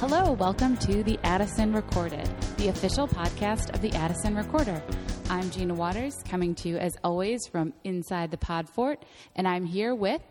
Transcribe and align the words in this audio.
Hello, 0.00 0.30
welcome 0.34 0.76
to 0.76 1.02
the 1.02 1.18
Addison 1.24 1.72
Recorded, 1.72 2.24
the 2.56 2.68
official 2.68 3.08
podcast 3.08 3.74
of 3.74 3.80
the 3.82 3.90
Addison 3.94 4.36
Recorder. 4.36 4.80
I'm 5.28 5.50
Gina 5.50 5.74
Waters, 5.74 6.14
coming 6.24 6.54
to 6.54 6.68
you 6.68 6.76
as 6.76 6.96
always 7.02 7.48
from 7.48 7.72
inside 7.82 8.30
the 8.30 8.36
pod 8.36 8.68
fort, 8.68 9.04
and 9.34 9.48
I'm 9.48 9.64
here 9.64 9.96
with 9.96 10.22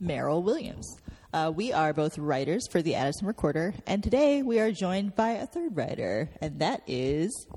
Meryl 0.00 0.44
Williams. 0.44 0.96
Uh, 1.32 1.52
we 1.52 1.72
are 1.72 1.92
both 1.92 2.18
writers 2.18 2.68
for 2.70 2.80
the 2.80 2.94
Addison 2.94 3.26
Recorder, 3.26 3.74
and 3.84 4.00
today 4.00 4.44
we 4.44 4.60
are 4.60 4.70
joined 4.70 5.16
by 5.16 5.30
a 5.30 5.46
third 5.46 5.76
writer, 5.76 6.30
and 6.40 6.60
that 6.60 6.82
is 6.86 7.48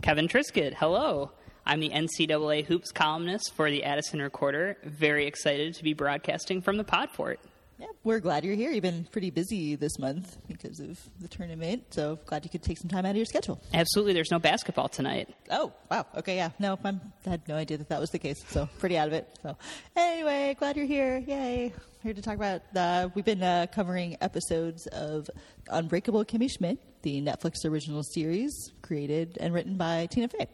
Kevin 0.00 0.28
Triskett. 0.28 0.72
Hello. 0.72 1.32
I'm 1.66 1.80
the 1.80 1.90
NCAA 1.90 2.64
Hoops 2.64 2.90
columnist 2.90 3.52
for 3.54 3.70
the 3.70 3.84
Addison 3.84 4.22
Recorder. 4.22 4.78
Very 4.82 5.26
excited 5.26 5.74
to 5.74 5.84
be 5.84 5.92
broadcasting 5.92 6.62
from 6.62 6.78
the 6.78 6.84
Pod 6.84 7.10
Fort. 7.10 7.38
Yeah, 7.80 7.86
we're 8.04 8.20
glad 8.20 8.44
you're 8.44 8.56
here. 8.56 8.70
You've 8.70 8.82
been 8.82 9.08
pretty 9.10 9.30
busy 9.30 9.74
this 9.74 9.98
month 9.98 10.36
because 10.46 10.80
of 10.80 11.00
the 11.18 11.28
tournament, 11.28 11.94
so 11.94 12.18
glad 12.26 12.44
you 12.44 12.50
could 12.50 12.62
take 12.62 12.76
some 12.76 12.90
time 12.90 13.06
out 13.06 13.12
of 13.12 13.16
your 13.16 13.24
schedule. 13.24 13.58
Absolutely, 13.72 14.12
there's 14.12 14.30
no 14.30 14.38
basketball 14.38 14.90
tonight. 14.90 15.34
Oh, 15.50 15.72
wow. 15.90 16.04
Okay, 16.18 16.36
yeah. 16.36 16.50
No, 16.58 16.78
I'm, 16.84 17.00
I 17.24 17.30
had 17.30 17.48
no 17.48 17.54
idea 17.56 17.78
that 17.78 17.88
that 17.88 17.98
was 17.98 18.10
the 18.10 18.18
case, 18.18 18.36
so 18.48 18.68
pretty 18.80 18.98
out 18.98 19.08
of 19.08 19.14
it. 19.14 19.26
So, 19.42 19.56
anyway, 19.96 20.54
glad 20.58 20.76
you're 20.76 20.84
here. 20.84 21.24
Yay. 21.26 21.72
Here 22.02 22.12
to 22.12 22.20
talk 22.20 22.34
about, 22.34 22.60
uh, 22.76 23.08
we've 23.14 23.24
been 23.24 23.42
uh, 23.42 23.66
covering 23.72 24.18
episodes 24.20 24.86
of 24.88 25.30
Unbreakable 25.70 26.26
Kimmy 26.26 26.50
Schmidt, 26.50 26.78
the 27.00 27.22
Netflix 27.22 27.64
original 27.64 28.02
series 28.02 28.52
created 28.82 29.38
and 29.40 29.54
written 29.54 29.78
by 29.78 30.06
Tina 30.10 30.28
Fey. 30.28 30.48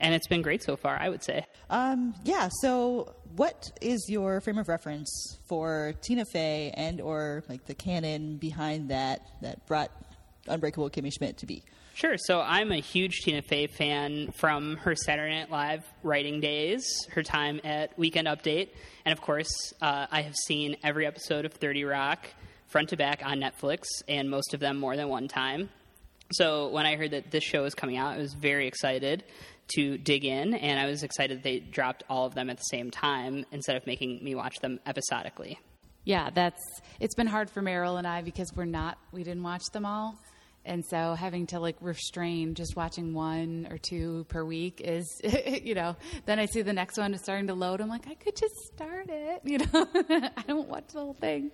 And 0.00 0.12
it's 0.12 0.26
been 0.26 0.42
great 0.42 0.62
so 0.62 0.76
far, 0.76 0.98
I 1.00 1.08
would 1.08 1.22
say. 1.22 1.46
Um, 1.70 2.14
yeah. 2.24 2.48
So, 2.60 3.14
what 3.36 3.70
is 3.80 4.06
your 4.08 4.40
frame 4.40 4.58
of 4.58 4.68
reference 4.68 5.36
for 5.46 5.94
Tina 6.00 6.24
Fey 6.24 6.72
and 6.74 7.00
or 7.00 7.44
like 7.48 7.66
the 7.66 7.74
canon 7.74 8.38
behind 8.38 8.90
that 8.90 9.20
that 9.42 9.66
brought 9.66 9.90
Unbreakable 10.46 10.90
Kimmy 10.90 11.12
Schmidt 11.12 11.38
to 11.38 11.46
be? 11.46 11.62
Sure. 11.94 12.16
So 12.18 12.40
I'm 12.40 12.72
a 12.72 12.80
huge 12.80 13.20
Tina 13.20 13.42
Fey 13.42 13.66
fan 13.66 14.32
from 14.32 14.76
her 14.78 14.94
Saturday 14.94 15.38
Night 15.38 15.50
Live 15.50 15.84
writing 16.02 16.40
days, 16.40 16.84
her 17.12 17.22
time 17.22 17.60
at 17.64 17.98
Weekend 17.98 18.28
Update, 18.28 18.68
and 19.04 19.12
of 19.12 19.20
course, 19.20 19.48
uh, 19.80 20.06
I 20.10 20.22
have 20.22 20.34
seen 20.46 20.76
every 20.82 21.06
episode 21.06 21.44
of 21.44 21.52
30 21.52 21.84
Rock 21.84 22.26
front 22.68 22.90
to 22.90 22.96
back 22.96 23.22
on 23.24 23.38
Netflix, 23.38 23.84
and 24.08 24.28
most 24.28 24.52
of 24.52 24.60
them 24.60 24.76
more 24.76 24.96
than 24.96 25.08
one 25.08 25.28
time. 25.28 25.70
So 26.32 26.68
when 26.68 26.86
I 26.86 26.96
heard 26.96 27.12
that 27.12 27.30
this 27.30 27.44
show 27.44 27.62
was 27.62 27.74
coming 27.74 27.96
out, 27.96 28.14
I 28.14 28.18
was 28.18 28.34
very 28.34 28.66
excited 28.66 29.22
to 29.74 29.98
dig 29.98 30.24
in, 30.24 30.54
and 30.54 30.78
I 30.78 30.86
was 30.86 31.02
excited 31.02 31.42
they 31.42 31.58
dropped 31.58 32.04
all 32.08 32.26
of 32.26 32.34
them 32.34 32.50
at 32.50 32.58
the 32.58 32.64
same 32.64 32.90
time 32.90 33.44
instead 33.50 33.76
of 33.76 33.86
making 33.86 34.22
me 34.22 34.34
watch 34.34 34.60
them 34.60 34.80
episodically. 34.86 35.58
Yeah, 36.04 36.30
that's 36.30 36.62
it's 37.00 37.16
been 37.16 37.26
hard 37.26 37.50
for 37.50 37.62
Meryl 37.62 37.98
and 37.98 38.06
I 38.06 38.22
because 38.22 38.52
we're 38.54 38.64
not 38.64 38.96
we 39.12 39.24
didn't 39.24 39.42
watch 39.42 39.64
them 39.72 39.84
all. 39.84 40.16
And 40.64 40.84
so 40.84 41.14
having 41.14 41.46
to 41.48 41.60
like 41.60 41.76
restrain 41.80 42.54
just 42.54 42.76
watching 42.76 43.14
one 43.14 43.68
or 43.70 43.78
two 43.78 44.24
per 44.28 44.44
week 44.44 44.80
is 44.84 45.20
you 45.62 45.74
know, 45.74 45.96
then 46.24 46.38
I 46.38 46.46
see 46.46 46.62
the 46.62 46.72
next 46.72 46.96
one 46.96 47.12
is 47.12 47.22
starting 47.22 47.48
to 47.48 47.54
load. 47.54 47.80
I'm 47.80 47.88
like, 47.88 48.06
I 48.08 48.14
could 48.14 48.36
just 48.36 48.54
start 48.74 49.06
it, 49.08 49.42
you 49.44 49.58
know. 49.58 49.86
I 50.36 50.42
don't 50.46 50.68
watch 50.68 50.88
the 50.92 51.00
whole 51.00 51.14
thing. 51.14 51.50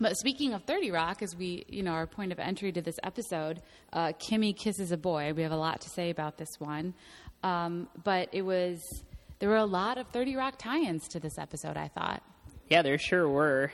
But 0.00 0.16
speaking 0.16 0.54
of 0.54 0.64
30 0.64 0.90
Rock, 0.90 1.22
as 1.22 1.36
we, 1.36 1.66
you 1.68 1.82
know, 1.82 1.92
our 1.92 2.06
point 2.06 2.32
of 2.32 2.38
entry 2.38 2.72
to 2.72 2.80
this 2.80 2.98
episode, 3.02 3.60
uh, 3.92 4.12
Kimmy 4.18 4.56
kisses 4.56 4.92
a 4.92 4.96
boy. 4.96 5.34
We 5.34 5.42
have 5.42 5.52
a 5.52 5.56
lot 5.56 5.82
to 5.82 5.90
say 5.90 6.08
about 6.08 6.38
this 6.38 6.48
one. 6.58 6.94
Um, 7.42 7.86
but 8.02 8.30
it 8.32 8.42
was, 8.42 8.80
there 9.40 9.50
were 9.50 9.56
a 9.56 9.66
lot 9.66 9.98
of 9.98 10.06
30 10.08 10.36
Rock 10.36 10.54
tie 10.58 10.80
ins 10.80 11.06
to 11.08 11.20
this 11.20 11.38
episode, 11.38 11.76
I 11.76 11.88
thought. 11.88 12.22
Yeah, 12.70 12.80
there 12.80 12.96
sure 12.96 13.28
were. 13.28 13.72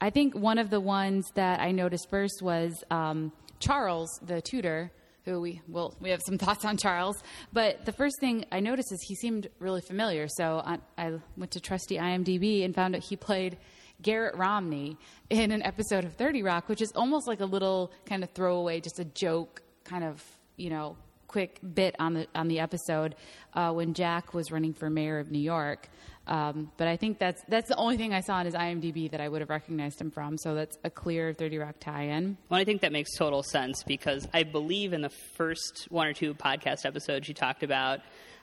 I 0.00 0.08
think 0.08 0.34
one 0.34 0.58
of 0.58 0.70
the 0.70 0.80
ones 0.80 1.30
that 1.34 1.60
I 1.60 1.70
noticed 1.70 2.08
first 2.08 2.40
was 2.40 2.72
um, 2.90 3.30
Charles, 3.60 4.08
the 4.22 4.40
tutor, 4.40 4.90
who 5.24 5.40
we 5.40 5.60
will 5.68 5.94
we 6.00 6.10
have 6.10 6.20
some 6.26 6.38
thoughts 6.44 6.64
on 6.64 6.76
Charles. 6.76 7.22
But 7.52 7.84
the 7.84 7.92
first 7.92 8.18
thing 8.20 8.46
I 8.50 8.60
noticed 8.60 8.90
is 8.90 9.00
he 9.02 9.14
seemed 9.14 9.48
really 9.58 9.80
familiar. 9.82 10.28
So 10.28 10.62
I, 10.64 10.78
I 10.96 11.18
went 11.36 11.52
to 11.52 11.60
trusty 11.60 11.96
IMDb 11.98 12.64
and 12.64 12.74
found 12.74 12.96
out 12.96 13.02
he 13.02 13.16
played 13.16 13.58
Garrett 14.02 14.36
Romney 14.36 14.96
in 15.30 15.50
an 15.50 15.62
episode 15.62 16.04
of 16.04 16.14
30 16.14 16.42
Rock, 16.42 16.68
which 16.68 16.82
is 16.82 16.92
almost 16.94 17.26
like 17.26 17.40
a 17.40 17.46
little 17.46 17.92
kind 18.06 18.22
of 18.22 18.30
throwaway, 18.30 18.80
just 18.80 18.98
a 18.98 19.04
joke 19.04 19.62
kind 19.84 20.04
of, 20.04 20.22
you 20.56 20.70
know, 20.70 20.96
quick 21.28 21.58
bit 21.74 21.96
on 21.98 22.12
the 22.12 22.26
on 22.34 22.46
the 22.46 22.60
episode 22.60 23.14
uh, 23.54 23.72
when 23.72 23.94
Jack 23.94 24.34
was 24.34 24.52
running 24.52 24.74
for 24.74 24.90
mayor 24.90 25.18
of 25.18 25.30
New 25.30 25.38
York. 25.40 25.88
Um, 26.26 26.70
but 26.76 26.86
I 26.86 26.96
think 26.96 27.18
that's 27.18 27.42
that's 27.48 27.68
the 27.68 27.76
only 27.76 27.96
thing 27.96 28.12
I 28.12 28.20
saw 28.20 28.34
on 28.34 28.46
his 28.46 28.54
IMDb 28.54 29.10
that 29.10 29.20
I 29.20 29.28
would 29.28 29.40
have 29.40 29.50
recognized 29.50 30.00
him 30.00 30.10
from. 30.10 30.38
So 30.38 30.54
that's 30.54 30.78
a 30.84 30.90
clear 30.90 31.32
30 31.32 31.58
Rock 31.58 31.76
tie-in. 31.80 32.36
Well, 32.48 32.60
I 32.60 32.64
think 32.64 32.82
that 32.82 32.92
makes 32.92 33.16
total 33.16 33.42
sense 33.42 33.82
because 33.82 34.28
I 34.32 34.44
believe 34.44 34.92
in 34.92 35.00
the 35.00 35.10
first 35.10 35.88
one 35.90 36.06
or 36.06 36.12
two 36.12 36.34
podcast 36.34 36.84
episodes 36.84 37.26
you 37.26 37.34
talked 37.34 37.64
about 37.64 38.00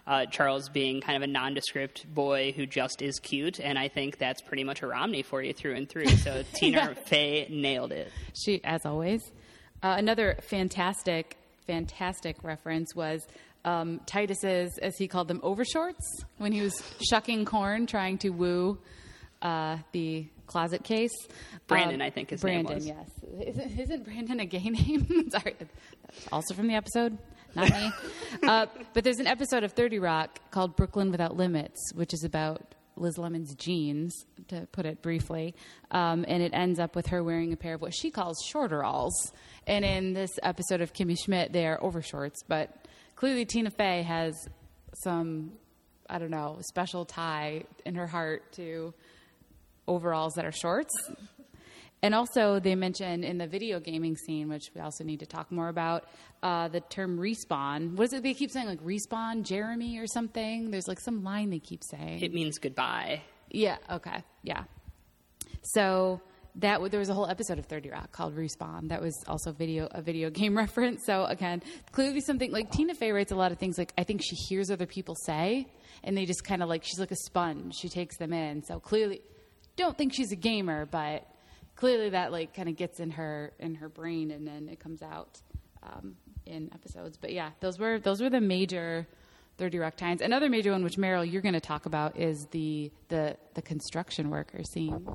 uh, 0.09 0.25
Charles 0.25 0.69
being 0.69 1.01
kind 1.01 1.15
of 1.15 1.21
a 1.21 1.31
nondescript 1.31 2.11
boy 2.11 2.51
who 2.51 2.65
just 2.65 3.03
is 3.03 3.19
cute, 3.19 3.59
and 3.59 3.77
I 3.77 3.89
think 3.89 4.17
that's 4.17 4.41
pretty 4.41 4.63
much 4.63 4.81
a 4.81 4.87
Romney 4.87 5.21
for 5.21 5.41
you 5.43 5.53
through 5.53 5.75
and 5.75 5.87
through. 5.87 6.07
So 6.07 6.43
Tina 6.53 6.77
yeah. 6.77 6.93
Fey 7.05 7.47
nailed 7.51 7.91
it. 7.91 8.11
She, 8.33 8.59
as 8.63 8.87
always. 8.87 9.21
Uh, 9.83 9.95
another 9.99 10.39
fantastic, 10.41 11.37
fantastic 11.67 12.43
reference 12.43 12.95
was 12.95 13.25
um, 13.63 14.01
Titus's, 14.07 14.79
as 14.81 14.97
he 14.97 15.07
called 15.07 15.27
them, 15.27 15.41
overshorts 15.41 16.03
when 16.39 16.53
he 16.53 16.61
was 16.61 16.73
shucking 17.07 17.45
corn, 17.45 17.85
trying 17.85 18.17
to 18.17 18.29
woo 18.29 18.79
uh, 19.43 19.77
the 19.91 20.25
closet 20.47 20.83
case. 20.83 21.13
Brandon, 21.67 22.01
um, 22.01 22.07
I 22.07 22.09
think 22.09 22.31
his 22.31 22.41
Brandon, 22.41 22.65
name 22.65 22.75
was. 22.75 22.85
Brandon, 22.87 23.45
yes. 23.45 23.55
Isn't, 23.55 23.79
isn't 23.79 24.05
Brandon 24.05 24.39
a 24.39 24.45
gay 24.47 24.57
name? 24.69 25.29
Sorry, 25.29 25.55
that's 25.59 26.27
also 26.31 26.55
from 26.55 26.67
the 26.67 26.73
episode 26.73 27.15
not 27.55 27.69
me. 27.69 27.91
uh, 28.43 28.65
but 28.93 29.03
there's 29.03 29.19
an 29.19 29.27
episode 29.27 29.63
of 29.63 29.73
30 29.73 29.99
Rock 29.99 30.39
called 30.51 30.75
Brooklyn 30.75 31.11
Without 31.11 31.35
Limits, 31.35 31.93
which 31.93 32.13
is 32.13 32.23
about 32.23 32.75
Liz 32.95 33.17
Lemon's 33.17 33.55
jeans, 33.55 34.25
to 34.49 34.67
put 34.71 34.85
it 34.85 35.01
briefly. 35.01 35.55
Um, 35.91 36.25
and 36.27 36.43
it 36.43 36.53
ends 36.53 36.79
up 36.79 36.95
with 36.95 37.07
her 37.07 37.23
wearing 37.23 37.53
a 37.53 37.57
pair 37.57 37.75
of 37.75 37.81
what 37.81 37.93
she 37.93 38.11
calls 38.11 38.37
shorteralls. 38.53 39.11
And 39.67 39.85
in 39.85 40.13
this 40.13 40.31
episode 40.43 40.81
of 40.81 40.93
Kimmy 40.93 41.17
Schmidt, 41.17 41.53
they 41.53 41.65
are 41.65 41.79
overshorts. 41.79 42.35
But 42.47 42.73
clearly, 43.15 43.45
Tina 43.45 43.71
Fey 43.71 44.03
has 44.03 44.35
some, 45.03 45.53
I 46.09 46.19
don't 46.19 46.31
know, 46.31 46.57
special 46.61 47.05
tie 47.05 47.63
in 47.85 47.95
her 47.95 48.07
heart 48.07 48.51
to 48.53 48.93
overalls 49.87 50.33
that 50.33 50.45
are 50.45 50.51
shorts. 50.51 50.93
And 52.01 52.15
also, 52.15 52.59
they 52.59 52.75
mention 52.75 53.23
in 53.23 53.37
the 53.37 53.47
video 53.47 53.79
gaming 53.79 54.15
scene, 54.15 54.47
which 54.47 54.71
we 54.73 54.79
also 54.81 55.03
need 55.03 55.19
to 55.19 55.25
talk 55.25 55.51
more 55.51 55.67
about, 55.67 56.05
uh, 56.41 56.69
the 56.69 56.79
term 56.79 57.17
respawn. 57.17 57.95
What 57.95 58.05
is 58.05 58.13
it 58.13 58.23
they 58.23 58.33
keep 58.33 58.51
saying? 58.51 58.67
Like 58.67 58.81
respawn, 58.81 59.43
Jeremy, 59.43 59.97
or 59.97 60.07
something? 60.07 60.71
There's 60.71 60.87
like 60.87 60.99
some 61.01 61.23
line 61.23 61.49
they 61.49 61.59
keep 61.59 61.83
saying. 61.83 62.21
It 62.21 62.33
means 62.33 62.57
goodbye. 62.57 63.21
Yeah, 63.49 63.77
okay, 63.89 64.23
yeah. 64.43 64.63
So 65.61 66.21
that 66.55 66.79
there 66.91 66.99
was 66.99 67.09
a 67.09 67.13
whole 67.13 67.27
episode 67.27 67.59
of 67.59 67.65
30 67.65 67.89
Rock 67.89 68.11
called 68.11 68.35
Respawn. 68.35 68.89
That 68.89 69.01
was 69.01 69.15
also 69.27 69.51
video 69.51 69.87
a 69.91 70.01
video 70.01 70.29
game 70.39 70.57
reference. 70.57 71.05
So 71.05 71.25
again, 71.25 71.61
clearly 71.91 72.21
something 72.21 72.51
like 72.51 72.71
Tina 72.71 72.95
Fey 72.95 73.11
writes 73.11 73.31
a 73.31 73.35
lot 73.35 73.51
of 73.51 73.57
things 73.57 73.77
like 73.77 73.93
I 73.97 74.03
think 74.03 74.21
she 74.23 74.35
hears 74.35 74.69
other 74.69 74.85
people 74.85 75.15
say 75.15 75.67
and 76.03 76.17
they 76.17 76.25
just 76.25 76.43
kind 76.43 76.63
of 76.63 76.69
like 76.69 76.83
she's 76.83 76.99
like 76.99 77.11
a 77.11 77.15
sponge. 77.15 77.75
She 77.75 77.89
takes 77.89 78.17
them 78.17 78.33
in. 78.33 78.63
So 78.63 78.79
clearly 78.79 79.21
don't 79.75 79.97
think 79.97 80.13
she's 80.13 80.31
a 80.31 80.35
gamer, 80.35 80.85
but 80.85 81.25
clearly 81.79 82.09
that 82.09 82.33
like 82.33 82.53
kind 82.53 82.67
of 82.67 82.75
gets 82.75 82.99
in 82.99 83.11
her 83.11 83.53
in 83.57 83.75
her 83.75 83.87
brain 83.87 84.31
and 84.31 84.45
then 84.45 84.67
it 84.67 84.81
comes 84.81 85.01
out 85.01 85.41
um, 85.81 86.15
in 86.45 86.69
episodes. 86.73 87.17
But 87.17 87.31
yeah, 87.31 87.51
those 87.61 87.79
were 87.79 87.99
those 87.99 88.21
were 88.21 88.29
the 88.29 88.41
major 88.41 89.07
30 89.57 89.79
Rock 89.79 89.95
times. 89.95 90.21
Another 90.21 90.49
major 90.49 90.71
one, 90.73 90.83
which 90.83 90.97
Meryl 90.97 91.29
you're 91.29 91.41
going 91.41 91.53
to 91.53 91.61
talk 91.61 91.85
about, 91.85 92.17
is 92.17 92.47
the 92.51 92.91
the 93.07 93.37
the 93.53 93.61
construction 93.61 94.29
worker 94.29 94.61
scene. 94.63 95.07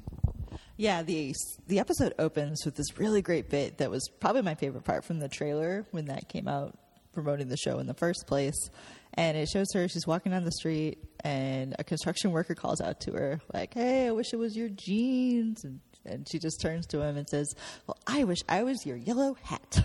Yeah, 0.79 1.03
the 1.03 1.35
the 1.67 1.81
episode 1.81 2.15
opens 2.19 2.65
with 2.65 2.77
this 2.77 2.99
really 2.99 3.21
great 3.21 3.51
bit 3.51 3.79
that 3.79 3.91
was 3.91 4.09
probably 4.19 4.43
my 4.43 4.55
favorite 4.55 4.85
part 4.85 5.05
from 5.05 5.19
the 5.19 5.29
trailer 5.29 5.85
when 5.91 6.07
that 6.07 6.31
came 6.31 6.49
out 6.49 6.79
promoting 7.13 7.49
the 7.49 7.59
show 7.59 7.79
in 7.79 7.87
the 7.87 7.95
first 7.95 8.27
place. 8.27 8.71
And 9.13 9.37
it 9.37 9.49
shows 9.49 9.67
her 9.75 9.87
she's 9.87 10.07
walking 10.07 10.33
down 10.33 10.45
the 10.45 10.51
street 10.51 10.99
and 11.21 11.77
a 11.79 11.85
construction 11.85 12.33
worker 12.33 12.55
calls 12.55 12.81
out 12.81 13.01
to 13.03 13.13
her 13.13 13.41
like, 13.53 13.75
"Hey, 13.75 14.09
I 14.09 14.13
wish 14.13 14.33
it 14.33 14.37
was 14.39 14.57
your 14.57 14.71
jeans." 14.71 15.63
And 15.63 15.81
and 16.05 16.29
she 16.29 16.39
just 16.39 16.61
turns 16.61 16.87
to 16.87 17.03
him 17.03 17.17
and 17.17 17.29
says, 17.29 17.55
Well, 17.87 17.99
I 18.07 18.25
wish 18.25 18.41
I 18.49 18.63
was 18.63 18.85
your 18.87 18.97
yellow 18.97 19.37
hat. 19.43 19.83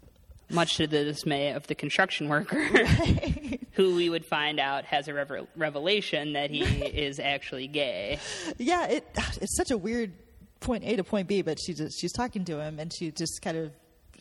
Much 0.50 0.76
to 0.76 0.86
the 0.86 1.04
dismay 1.04 1.52
of 1.52 1.66
the 1.66 1.74
construction 1.74 2.28
worker, 2.28 2.58
right. 2.72 3.58
who 3.72 3.94
we 3.94 4.10
would 4.10 4.26
find 4.26 4.60
out 4.60 4.84
has 4.84 5.08
a 5.08 5.14
rever- 5.14 5.46
revelation 5.56 6.34
that 6.34 6.50
he 6.50 6.62
is 6.62 7.18
actually 7.18 7.68
gay. 7.68 8.18
Yeah, 8.58 8.86
it, 8.86 9.06
it's 9.40 9.56
such 9.56 9.70
a 9.70 9.78
weird 9.78 10.12
point 10.60 10.84
A 10.84 10.96
to 10.96 11.04
point 11.04 11.26
B, 11.26 11.42
but 11.42 11.58
she 11.58 11.72
just, 11.72 11.98
she's 11.98 12.12
talking 12.12 12.44
to 12.44 12.60
him 12.60 12.78
and 12.78 12.92
she 12.92 13.10
just 13.10 13.40
kind 13.42 13.56
of 13.56 13.72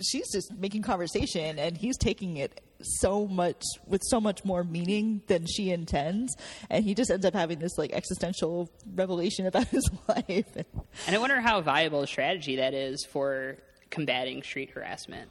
she's 0.01 0.31
just 0.31 0.51
making 0.53 0.81
conversation 0.81 1.59
and 1.59 1.77
he's 1.77 1.97
taking 1.97 2.37
it 2.37 2.61
so 2.83 3.27
much 3.27 3.63
with 3.87 4.01
so 4.05 4.19
much 4.19 4.43
more 4.45 4.63
meaning 4.63 5.21
than 5.27 5.45
she 5.45 5.71
intends 5.71 6.35
and 6.69 6.83
he 6.83 6.93
just 6.93 7.11
ends 7.11 7.25
up 7.25 7.33
having 7.33 7.59
this 7.59 7.77
like 7.77 7.91
existential 7.93 8.69
revelation 8.95 9.45
about 9.45 9.67
his 9.69 9.89
life 10.07 10.55
and 10.55 11.15
i 11.15 11.17
wonder 11.17 11.39
how 11.41 11.61
viable 11.61 12.01
a 12.01 12.07
strategy 12.07 12.57
that 12.57 12.73
is 12.73 13.05
for 13.05 13.57
combating 13.91 14.41
street 14.41 14.71
harassment. 14.71 15.29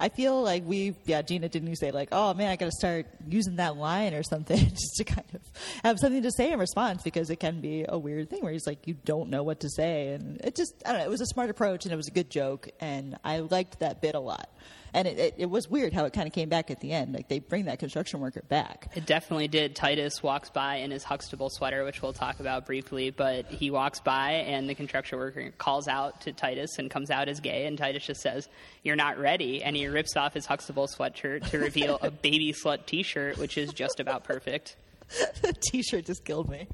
I 0.00 0.10
feel 0.10 0.40
like 0.44 0.62
we, 0.64 0.94
yeah, 1.06 1.22
Gina, 1.22 1.48
didn't 1.48 1.68
you 1.68 1.74
say 1.74 1.90
like, 1.90 2.10
oh 2.12 2.32
man, 2.32 2.50
I 2.50 2.54
got 2.56 2.66
to 2.66 2.72
start 2.78 3.06
using 3.28 3.56
that 3.56 3.76
line 3.76 4.14
or 4.14 4.22
something 4.22 4.56
just 4.68 4.94
to 4.98 5.04
kind 5.04 5.26
of 5.34 5.40
have 5.82 5.98
something 5.98 6.22
to 6.22 6.30
say 6.30 6.52
in 6.52 6.60
response 6.60 7.02
because 7.02 7.30
it 7.30 7.40
can 7.40 7.60
be 7.60 7.84
a 7.88 7.98
weird 7.98 8.30
thing 8.30 8.44
where 8.44 8.52
he's 8.52 8.66
like, 8.66 8.86
you 8.86 8.94
don't 9.04 9.28
know 9.28 9.42
what 9.42 9.58
to 9.60 9.68
say. 9.68 10.12
And 10.12 10.40
it 10.42 10.54
just, 10.54 10.72
I 10.86 10.92
don't 10.92 11.00
know, 11.00 11.06
it 11.06 11.10
was 11.10 11.20
a 11.20 11.26
smart 11.26 11.50
approach 11.50 11.84
and 11.84 11.92
it 11.92 11.96
was 11.96 12.06
a 12.06 12.12
good 12.12 12.30
joke. 12.30 12.68
And 12.78 13.18
I 13.24 13.40
liked 13.40 13.80
that 13.80 14.00
bit 14.00 14.14
a 14.14 14.20
lot. 14.20 14.48
And 14.94 15.06
it, 15.08 15.18
it, 15.18 15.34
it 15.38 15.50
was 15.50 15.68
weird 15.68 15.92
how 15.92 16.04
it 16.04 16.12
kind 16.12 16.26
of 16.26 16.32
came 16.32 16.48
back 16.48 16.70
at 16.70 16.80
the 16.80 16.92
end. 16.92 17.14
Like 17.14 17.28
they 17.28 17.38
bring 17.38 17.66
that 17.66 17.78
construction 17.78 18.20
worker 18.20 18.42
back. 18.48 18.90
It 18.94 19.06
definitely 19.06 19.48
did. 19.48 19.76
Titus 19.76 20.22
walks 20.22 20.50
by 20.50 20.76
in 20.76 20.90
his 20.90 21.04
Huxtable 21.04 21.50
sweater, 21.50 21.84
which 21.84 22.02
we'll 22.02 22.12
talk 22.12 22.40
about 22.40 22.66
briefly, 22.66 23.10
but 23.10 23.46
he 23.46 23.70
walks 23.70 24.00
by 24.00 24.32
and 24.32 24.68
the 24.68 24.74
construction 24.74 25.18
worker 25.18 25.52
calls 25.58 25.88
out 25.88 26.20
to 26.22 26.32
Titus 26.32 26.78
and 26.78 26.90
comes 26.90 27.10
out 27.10 27.28
as 27.28 27.40
gay, 27.40 27.66
and 27.66 27.76
Titus 27.78 28.06
just 28.06 28.20
says, 28.20 28.48
You're 28.82 28.96
not 28.96 29.18
ready. 29.18 29.62
And 29.62 29.76
he 29.76 29.86
rips 29.86 30.16
off 30.16 30.34
his 30.34 30.46
Huxtable 30.46 30.86
sweatshirt 30.86 31.50
to 31.50 31.58
reveal 31.58 31.98
a 32.02 32.10
baby 32.10 32.52
slut 32.52 32.86
t 32.86 33.02
shirt, 33.02 33.38
which 33.38 33.58
is 33.58 33.72
just 33.72 34.00
about 34.00 34.24
perfect. 34.24 34.76
the 35.42 35.54
t-shirt 35.70 36.06
just 36.06 36.24
killed 36.24 36.48
me. 36.48 36.68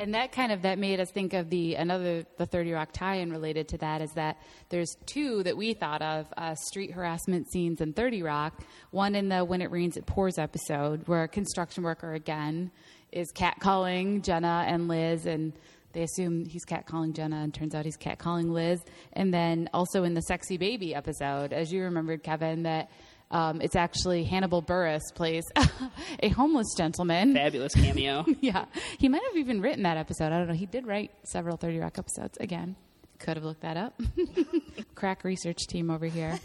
And 0.00 0.14
that 0.14 0.30
kind 0.30 0.52
of 0.52 0.62
that 0.62 0.78
made 0.78 1.00
us 1.00 1.10
think 1.10 1.34
of 1.34 1.50
the 1.50 1.74
another 1.74 2.24
the 2.36 2.46
Thirty 2.46 2.72
Rock 2.72 2.90
tie-in 2.92 3.32
related 3.32 3.68
to 3.68 3.78
that 3.78 4.00
is 4.00 4.12
that 4.12 4.36
there's 4.68 4.96
two 5.06 5.42
that 5.42 5.56
we 5.56 5.74
thought 5.74 6.02
of 6.02 6.26
uh, 6.36 6.54
street 6.54 6.92
harassment 6.92 7.50
scenes 7.50 7.80
in 7.80 7.92
Thirty 7.92 8.22
Rock. 8.22 8.62
One 8.92 9.16
in 9.16 9.28
the 9.28 9.44
When 9.44 9.60
It 9.60 9.72
Rains 9.72 9.96
It 9.96 10.06
Pours 10.06 10.38
episode 10.38 11.08
where 11.08 11.24
a 11.24 11.28
construction 11.28 11.82
worker 11.82 12.14
again 12.14 12.70
is 13.10 13.32
catcalling 13.32 14.22
Jenna 14.22 14.64
and 14.68 14.86
Liz 14.86 15.26
and 15.26 15.52
they 15.92 16.02
assume 16.02 16.44
he's 16.44 16.64
catcalling 16.64 17.14
Jenna, 17.14 17.36
and 17.36 17.52
turns 17.52 17.74
out 17.74 17.84
he's 17.84 17.96
catcalling 17.96 18.50
Liz. 18.50 18.80
And 19.14 19.32
then 19.32 19.70
also 19.72 20.04
in 20.04 20.14
the 20.14 20.20
Sexy 20.20 20.58
Baby 20.58 20.94
episode, 20.94 21.52
as 21.52 21.72
you 21.72 21.82
remembered, 21.82 22.22
Kevin, 22.22 22.64
that 22.64 22.90
um, 23.30 23.60
it's 23.60 23.76
actually 23.76 24.24
Hannibal 24.24 24.62
Buress 24.62 25.02
plays 25.14 25.44
a 26.22 26.28
homeless 26.30 26.74
gentleman. 26.76 27.34
Fabulous 27.34 27.74
cameo. 27.74 28.24
yeah, 28.40 28.64
he 28.98 29.08
might 29.08 29.22
have 29.22 29.36
even 29.36 29.60
written 29.60 29.82
that 29.82 29.96
episode. 29.96 30.32
I 30.32 30.38
don't 30.38 30.48
know. 30.48 30.54
He 30.54 30.66
did 30.66 30.86
write 30.86 31.10
several 31.24 31.56
Thirty 31.56 31.78
Rock 31.78 31.98
episodes. 31.98 32.38
Again, 32.40 32.76
could 33.18 33.36
have 33.36 33.44
looked 33.44 33.62
that 33.62 33.76
up. 33.76 34.00
Crack 34.94 35.24
research 35.24 35.66
team 35.68 35.90
over 35.90 36.06
here. 36.06 36.38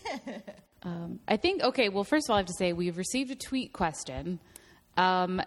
Um, 0.84 1.20
I 1.28 1.38
think. 1.38 1.64
Okay. 1.64 1.88
Well, 1.90 2.04
first 2.04 2.28
of 2.28 2.32
all, 2.32 2.36
I 2.36 2.40
have 2.40 2.48
to 2.48 2.54
say 2.58 2.74
we've 2.74 2.98
received 2.98 3.32
a 3.32 3.36
tweet 3.36 3.72
question. 3.72 4.40
Um, 4.96 5.42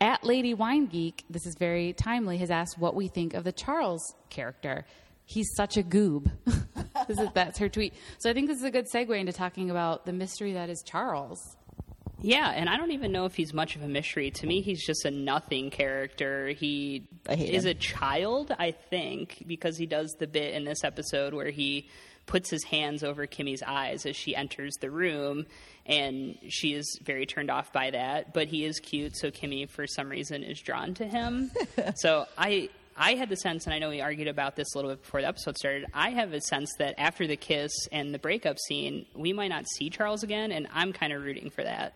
at 0.00 0.24
Lady 0.24 0.52
Wine 0.52 0.86
Geek, 0.86 1.24
this 1.30 1.46
is 1.46 1.54
very 1.58 1.92
timely, 1.92 2.38
has 2.38 2.50
asked 2.50 2.76
what 2.76 2.94
we 2.94 3.08
think 3.08 3.34
of 3.34 3.44
the 3.44 3.52
Charles 3.52 4.14
character. 4.28 4.84
He's 5.24 5.48
such 5.56 5.76
a 5.76 5.82
goob. 5.82 6.30
This 7.08 7.18
is- 7.18 7.28
That's 7.34 7.58
her 7.58 7.68
tweet. 7.68 7.94
So 8.18 8.30
I 8.30 8.32
think 8.32 8.48
this 8.48 8.58
is 8.58 8.64
a 8.64 8.70
good 8.70 8.86
segue 8.92 9.18
into 9.18 9.32
talking 9.32 9.70
about 9.70 10.06
the 10.06 10.12
mystery 10.12 10.52
that 10.54 10.68
is 10.70 10.82
Charles. 10.82 11.56
Yeah, 12.22 12.50
and 12.50 12.68
I 12.70 12.76
don't 12.78 12.92
even 12.92 13.12
know 13.12 13.26
if 13.26 13.34
he's 13.34 13.52
much 13.52 13.76
of 13.76 13.82
a 13.82 13.88
mystery. 13.88 14.30
To 14.30 14.46
me, 14.46 14.62
he's 14.62 14.84
just 14.84 15.04
a 15.04 15.10
nothing 15.10 15.70
character. 15.70 16.48
He 16.48 17.06
is 17.28 17.64
him. 17.66 17.70
a 17.72 17.74
child, 17.74 18.54
I 18.58 18.70
think, 18.70 19.44
because 19.46 19.76
he 19.76 19.84
does 19.86 20.16
the 20.18 20.26
bit 20.26 20.54
in 20.54 20.64
this 20.64 20.82
episode 20.82 21.34
where 21.34 21.50
he 21.50 21.88
puts 22.24 22.48
his 22.50 22.64
hands 22.64 23.04
over 23.04 23.26
Kimmy's 23.26 23.62
eyes 23.62 24.06
as 24.06 24.16
she 24.16 24.34
enters 24.34 24.72
the 24.80 24.90
room, 24.90 25.44
and 25.84 26.38
she 26.48 26.72
is 26.72 26.98
very 27.04 27.26
turned 27.26 27.50
off 27.50 27.70
by 27.72 27.90
that. 27.90 28.32
But 28.32 28.48
he 28.48 28.64
is 28.64 28.80
cute, 28.80 29.14
so 29.16 29.30
Kimmy, 29.30 29.68
for 29.68 29.86
some 29.86 30.08
reason, 30.08 30.42
is 30.42 30.58
drawn 30.60 30.94
to 30.94 31.06
him. 31.06 31.50
so 31.96 32.24
I. 32.38 32.70
I 32.96 33.14
had 33.14 33.28
the 33.28 33.36
sense, 33.36 33.66
and 33.66 33.74
I 33.74 33.78
know 33.78 33.90
we 33.90 34.00
argued 34.00 34.28
about 34.28 34.56
this 34.56 34.74
a 34.74 34.78
little 34.78 34.90
bit 34.90 35.02
before 35.02 35.20
the 35.20 35.28
episode 35.28 35.56
started. 35.58 35.86
I 35.92 36.10
have 36.10 36.32
a 36.32 36.40
sense 36.40 36.72
that 36.78 36.94
after 36.98 37.26
the 37.26 37.36
kiss 37.36 37.72
and 37.92 38.14
the 38.14 38.18
breakup 38.18 38.58
scene, 38.58 39.06
we 39.14 39.32
might 39.32 39.48
not 39.48 39.66
see 39.76 39.90
Charles 39.90 40.22
again, 40.22 40.50
and 40.50 40.66
I'm 40.72 40.92
kind 40.92 41.12
of 41.12 41.22
rooting 41.22 41.50
for 41.50 41.62
that. 41.62 41.94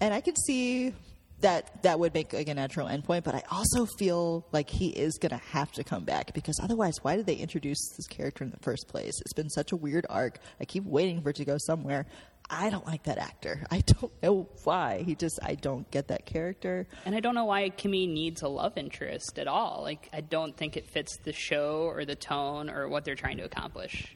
And 0.00 0.12
I 0.12 0.20
could 0.20 0.36
see 0.38 0.92
that 1.40 1.82
that 1.82 1.98
would 1.98 2.14
make 2.14 2.32
like 2.32 2.48
a 2.48 2.54
natural 2.54 2.88
endpoint, 2.88 3.22
but 3.22 3.34
I 3.34 3.42
also 3.50 3.86
feel 3.98 4.46
like 4.50 4.70
he 4.70 4.88
is 4.88 5.18
going 5.18 5.30
to 5.30 5.44
have 5.52 5.70
to 5.72 5.84
come 5.84 6.04
back 6.04 6.32
because 6.32 6.58
otherwise, 6.62 6.94
why 7.02 7.16
did 7.16 7.26
they 7.26 7.34
introduce 7.34 7.78
this 7.96 8.06
character 8.06 8.44
in 8.44 8.50
the 8.50 8.58
first 8.58 8.88
place? 8.88 9.12
It's 9.20 9.34
been 9.34 9.50
such 9.50 9.72
a 9.72 9.76
weird 9.76 10.06
arc. 10.08 10.38
I 10.60 10.64
keep 10.64 10.84
waiting 10.84 11.20
for 11.20 11.30
it 11.30 11.36
to 11.36 11.44
go 11.44 11.58
somewhere. 11.58 12.06
I 12.50 12.68
don't 12.70 12.86
like 12.86 13.04
that 13.04 13.18
actor. 13.18 13.66
I 13.70 13.80
don't 13.80 14.12
know 14.22 14.48
why. 14.64 15.02
He 15.02 15.14
just, 15.14 15.38
I 15.42 15.54
don't 15.54 15.90
get 15.90 16.08
that 16.08 16.26
character. 16.26 16.86
And 17.06 17.14
I 17.14 17.20
don't 17.20 17.34
know 17.34 17.46
why 17.46 17.70
Kimmy 17.70 18.06
needs 18.08 18.42
a 18.42 18.48
love 18.48 18.76
interest 18.76 19.38
at 19.38 19.48
all. 19.48 19.80
Like, 19.82 20.10
I 20.12 20.20
don't 20.20 20.56
think 20.56 20.76
it 20.76 20.86
fits 20.86 21.16
the 21.24 21.32
show 21.32 21.84
or 21.84 22.04
the 22.04 22.14
tone 22.14 22.68
or 22.68 22.88
what 22.88 23.04
they're 23.04 23.14
trying 23.14 23.38
to 23.38 23.44
accomplish. 23.44 24.14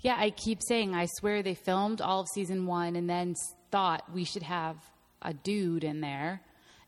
Yeah, 0.00 0.16
I 0.18 0.30
keep 0.30 0.60
saying, 0.62 0.94
I 0.94 1.06
swear 1.06 1.42
they 1.42 1.54
filmed 1.54 2.00
all 2.00 2.20
of 2.20 2.28
season 2.34 2.66
one 2.66 2.96
and 2.96 3.08
then 3.08 3.34
thought 3.70 4.12
we 4.12 4.24
should 4.24 4.44
have 4.44 4.76
a 5.22 5.32
dude 5.32 5.84
in 5.84 6.00
there 6.00 6.40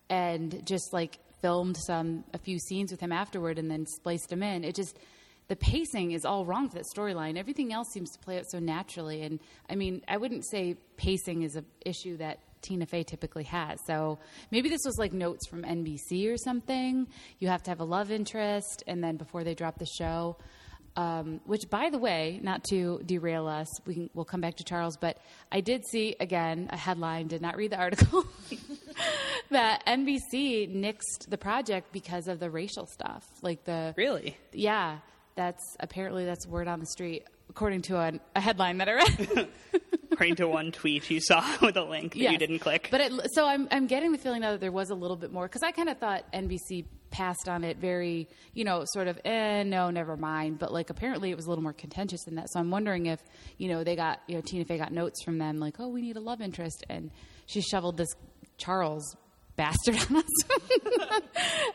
and 0.09 0.65
just 0.67 0.93
like 0.93 1.19
filmed 1.41 1.77
some, 1.77 2.25
a 2.35 2.39
few 2.39 2.59
scenes 2.59 2.91
with 2.91 3.01
him 3.01 3.13
afterward 3.13 3.59
and 3.59 3.71
then 3.71 3.87
spliced 3.87 4.31
him 4.31 4.43
in. 4.43 4.65
It 4.65 4.75
just, 4.75 4.99
the 5.51 5.57
pacing 5.57 6.13
is 6.13 6.25
all 6.25 6.45
wrong 6.47 6.69
for 6.69 6.77
that 6.77 6.85
storyline. 6.97 7.37
Everything 7.37 7.73
else 7.73 7.89
seems 7.93 8.13
to 8.13 8.21
play 8.21 8.39
out 8.39 8.49
so 8.49 8.61
naturally. 8.61 9.23
And 9.23 9.41
I 9.69 9.75
mean, 9.75 10.01
I 10.07 10.17
wouldn't 10.17 10.49
say 10.49 10.77
pacing 10.97 11.43
is 11.43 11.57
an 11.57 11.67
issue 11.85 12.17
that 12.19 12.39
Tina 12.63 12.87
Fey 12.87 13.03
typically 13.03 13.43
has. 13.43 13.81
So 13.85 14.21
maybe 14.53 14.69
this 14.69 14.83
was 14.85 14.97
like 14.97 15.13
notes 15.13 15.49
from 15.49 15.65
NBC 15.65 16.33
or 16.33 16.37
something. 16.37 17.09
You 17.41 17.49
have 17.49 17.65
to 17.65 17.71
have 17.73 17.81
a 17.81 17.85
love 17.85 18.13
interest, 18.13 18.85
and 18.87 19.03
then 19.03 19.17
before 19.17 19.43
they 19.43 19.55
drop 19.57 19.77
the 19.77 19.87
show, 19.87 20.37
um, 20.95 21.41
which, 21.47 21.69
by 21.69 21.91
the 21.91 21.99
way, 21.99 22.39
not 22.45 22.63
to 22.71 23.01
derail 23.05 23.49
us, 23.49 23.67
we 23.87 23.95
can, 23.95 24.11
we'll 24.15 24.25
come 24.25 24.41
back 24.41 24.57
to 24.59 24.65
Charles, 24.65 24.97
but 24.97 25.19
I 25.51 25.63
did 25.63 25.85
see 25.85 26.15
again 26.21 26.69
a 26.71 26.77
headline. 26.77 27.27
Did 27.27 27.43
not 27.43 27.57
read 27.57 27.73
the 27.73 27.79
article 27.79 28.25
that 29.51 29.85
NBC 29.85 30.73
nixed 30.73 31.29
the 31.29 31.39
project 31.39 31.91
because 31.91 32.29
of 32.29 32.39
the 32.39 32.51
racial 32.51 32.87
stuff, 32.87 33.25
like 33.43 33.65
the 33.65 33.95
Really? 33.97 34.37
yeah. 34.53 34.99
That's 35.37 35.77
apparently 35.81 36.25
that's 36.25 36.47
word 36.47 36.69
on 36.69 36.81
the 36.81 36.87
street, 36.87 37.25
according 37.49 37.83
to 37.83 37.97
a, 37.97 38.13
a 38.35 38.41
headline 38.41 38.79
that 38.79 38.89
I 38.89 38.95
read. 38.95 39.49
According 40.13 40.37
to 40.37 40.49
one 40.49 40.73
tweet 40.73 41.09
you 41.09 41.21
saw 41.21 41.43
with 41.63 41.77
a 41.77 41.85
link 41.85 42.15
that 42.15 42.33
you 42.33 42.37
didn't 42.37 42.59
click. 42.59 42.89
But 42.91 43.01
it, 43.01 43.13
so 43.33 43.47
I'm 43.47 43.69
I'm 43.71 43.87
getting 43.87 44.13
the 44.13 44.19
feeling 44.19 44.41
now 44.41 44.51
that 44.51 44.61
there 44.61 44.73
was 44.73 44.91
a 44.91 44.95
little 44.95 45.17
bit 45.17 45.33
more 45.33 45.47
because 45.47 45.63
I 45.63 45.71
kind 45.71 45.89
of 45.89 45.99
thought 45.99 46.31
NBC 46.33 46.85
passed 47.11 47.49
on 47.49 47.65
it 47.65 47.79
very 47.79 48.29
you 48.53 48.65
know 48.65 48.85
sort 48.87 49.09
of 49.09 49.19
eh 49.25 49.63
no 49.63 49.91
never 49.91 50.17
mind. 50.17 50.59
But 50.59 50.73
like 50.73 50.91
apparently 50.91 51.31
it 51.31 51.37
was 51.37 51.47
a 51.47 51.49
little 51.49 51.63
more 51.63 51.73
contentious 51.73 52.25
than 52.25 52.35
that. 52.35 52.51
So 52.51 52.61
I'm 52.61 52.71
wondering 52.71 53.07
if 53.07 53.21
you 53.57 53.69
know 53.69 53.85
they 53.85 53.97
got 53.97 54.21
you 54.27 54.35
know 54.35 54.43
Tina 54.43 54.65
Fey 54.65 54.79
got 54.79 54.93
notes 54.93 55.23
from 55.23 55.39
them 55.39 55.59
like 55.59 55.77
oh 55.79 55.89
we 55.89 56.03
need 56.03 56.17
a 56.17 56.21
love 56.21 56.41
interest 56.41 56.85
and 56.91 57.11
she 57.47 57.61
shoveled 57.63 57.97
this 57.97 58.09
Charles 58.59 59.17
bastard 59.57 59.97
on 60.11 60.17
us. 60.17 61.23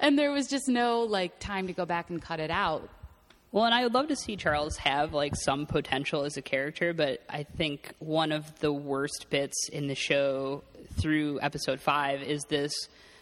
And 0.02 0.20
there 0.20 0.32
was 0.32 0.48
just 0.48 0.68
no 0.68 1.02
like 1.02 1.40
time 1.40 1.68
to 1.68 1.74
go 1.74 1.86
back 1.86 2.10
and 2.10 2.22
cut 2.22 2.40
it 2.40 2.52
out 2.52 2.90
Well, 3.56 3.64
and 3.64 3.74
I 3.74 3.84
would 3.84 3.94
love 3.94 4.10
to 4.10 4.18
see 4.18 4.36
Charles 4.36 4.76
have 4.80 5.14
like 5.14 5.34
some 5.34 5.66
potential 5.66 6.26
as 6.26 6.36
a 6.36 6.42
character, 6.42 6.94
but 6.94 7.22
I 7.30 7.44
think 7.44 7.94
one 8.00 8.34
of 8.34 8.60
the 8.60 8.74
worst 8.74 9.28
bits 9.30 9.70
in 9.72 9.88
the 9.88 9.96
show 9.96 10.66
through 11.00 11.40
episode 11.42 11.80
five 11.80 12.22
is 12.22 12.44
this 12.50 12.74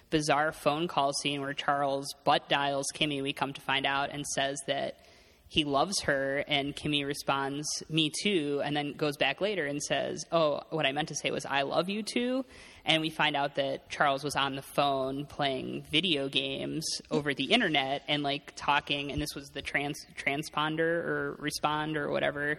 bizarre 0.10 0.52
phone 0.52 0.88
call 0.88 1.14
scene 1.14 1.42
where 1.42 1.54
Charles 1.54 2.16
butt 2.24 2.50
dials 2.50 2.88
Kimmy. 2.96 3.22
We 3.22 3.32
come 3.32 3.54
to 3.54 3.62
find 3.62 3.86
out 3.86 4.10
and 4.12 4.26
says 4.26 4.58
that 4.66 5.06
he 5.54 5.66
loves 5.66 6.02
her, 6.02 6.44
and 6.48 6.76
Kimmy 6.76 7.06
responds, 7.06 7.68
"Me 7.88 8.12
too," 8.24 8.60
and 8.66 8.76
then 8.76 8.94
goes 8.94 9.18
back 9.18 9.40
later 9.40 9.68
and 9.68 9.84
says, 9.84 10.26
"Oh, 10.32 10.62
what 10.72 10.88
I 10.88 10.92
meant 10.92 11.10
to 11.10 11.16
say 11.16 11.30
was 11.30 11.46
I 11.46 11.62
love 11.62 11.90
you 11.90 12.02
too." 12.02 12.44
And 12.86 13.02
we 13.02 13.12
find 13.12 13.36
out 13.36 13.54
that 13.56 13.88
Charles 13.88 14.24
was 14.24 14.36
on 14.36 14.56
the 14.56 14.64
phone 14.64 15.28
playing 15.28 15.84
video 15.92 16.28
games 16.28 16.84
over 17.12 17.36
the 17.36 17.46
internet 17.54 18.02
and 18.08 18.24
like 18.24 18.54
talking, 18.56 19.12
and 19.12 19.22
this 19.22 19.36
was 19.36 19.50
the 19.50 19.62
trans 19.62 20.04
transponder 20.18 20.80
or 20.80 21.36
respond 21.38 21.98
or 21.98 22.10
whatever. 22.10 22.58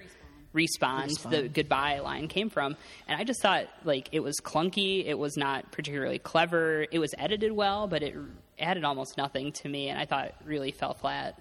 Respond, 0.53 1.11
the 1.31 1.49
goodbye 1.49 1.99
line 1.99 2.29
came 2.29 2.49
from. 2.49 2.77
And 3.09 3.21
I 3.21 3.25
just 3.25 3.43
thought 3.43 3.67
like 3.83 4.09
it 4.13 4.21
was 4.21 4.37
clunky, 4.41 5.05
it 5.05 5.19
was 5.19 5.37
not 5.37 5.73
particularly 5.73 6.21
clever, 6.21 6.87
it 6.93 7.01
was 7.01 7.13
edited 7.19 7.51
well, 7.51 7.89
but 7.89 8.05
it 8.05 8.15
added 8.57 8.85
almost 8.85 9.17
nothing 9.17 9.51
to 9.51 9.69
me, 9.69 9.89
and 9.89 9.99
I 9.99 10.07
thought 10.07 10.27
it 10.27 10.35
really 10.45 10.71
fell 10.71 10.95
flat. 10.95 11.37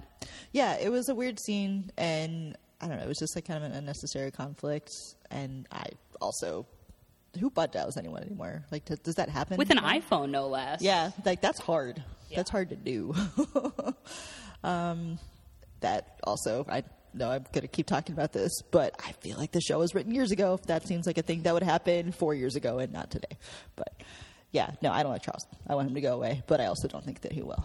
Yeah, 0.51 0.77
it 0.79 0.89
was 0.89 1.09
a 1.09 1.15
weird 1.15 1.39
scene, 1.39 1.91
and 1.97 2.55
I 2.81 2.87
don't 2.87 2.97
know. 2.97 3.03
It 3.03 3.07
was 3.07 3.19
just 3.19 3.35
like 3.35 3.45
kind 3.45 3.63
of 3.63 3.71
an 3.71 3.77
unnecessary 3.77 4.31
conflict, 4.31 4.93
and 5.31 5.67
I 5.71 5.85
also 6.21 6.65
who 7.39 7.49
butt 7.49 7.71
dials 7.71 7.97
anyone 7.97 8.21
anymore? 8.21 8.63
Like, 8.71 8.85
does, 8.85 8.99
does 8.99 9.15
that 9.15 9.29
happen 9.29 9.57
With 9.57 9.71
an 9.71 9.79
anymore? 9.79 10.01
iPhone, 10.01 10.29
no 10.29 10.47
less. 10.47 10.81
Yeah, 10.81 11.11
like 11.25 11.41
that's 11.41 11.59
hard. 11.59 12.03
That's 12.35 12.49
hard 12.49 12.69
to 12.69 12.75
do. 12.75 13.13
um, 14.63 15.19
that 15.81 16.19
also, 16.23 16.65
I 16.67 16.83
know 17.13 17.29
I'm 17.29 17.45
going 17.51 17.61
to 17.61 17.67
keep 17.67 17.85
talking 17.85 18.13
about 18.13 18.33
this, 18.33 18.51
but 18.71 18.95
I 18.99 19.11
feel 19.11 19.37
like 19.37 19.51
the 19.51 19.61
show 19.61 19.77
was 19.79 19.93
written 19.93 20.15
years 20.15 20.31
ago. 20.31 20.55
If 20.55 20.63
that 20.63 20.87
seems 20.87 21.05
like 21.05 21.19
a 21.19 21.21
thing 21.21 21.43
that 21.43 21.53
would 21.53 21.61
happen 21.61 22.11
four 22.11 22.33
years 22.33 22.55
ago 22.55 22.79
and 22.79 22.91
not 22.91 23.11
today. 23.11 23.37
But 23.75 24.01
yeah, 24.51 24.71
no, 24.81 24.91
I 24.91 25.03
don't 25.03 25.11
like 25.11 25.21
Charles. 25.21 25.45
I 25.67 25.75
want 25.75 25.89
him 25.89 25.95
to 25.95 26.01
go 26.01 26.15
away, 26.15 26.41
but 26.47 26.59
I 26.59 26.65
also 26.65 26.87
don't 26.87 27.05
think 27.05 27.21
that 27.21 27.31
he 27.31 27.43
will. 27.43 27.63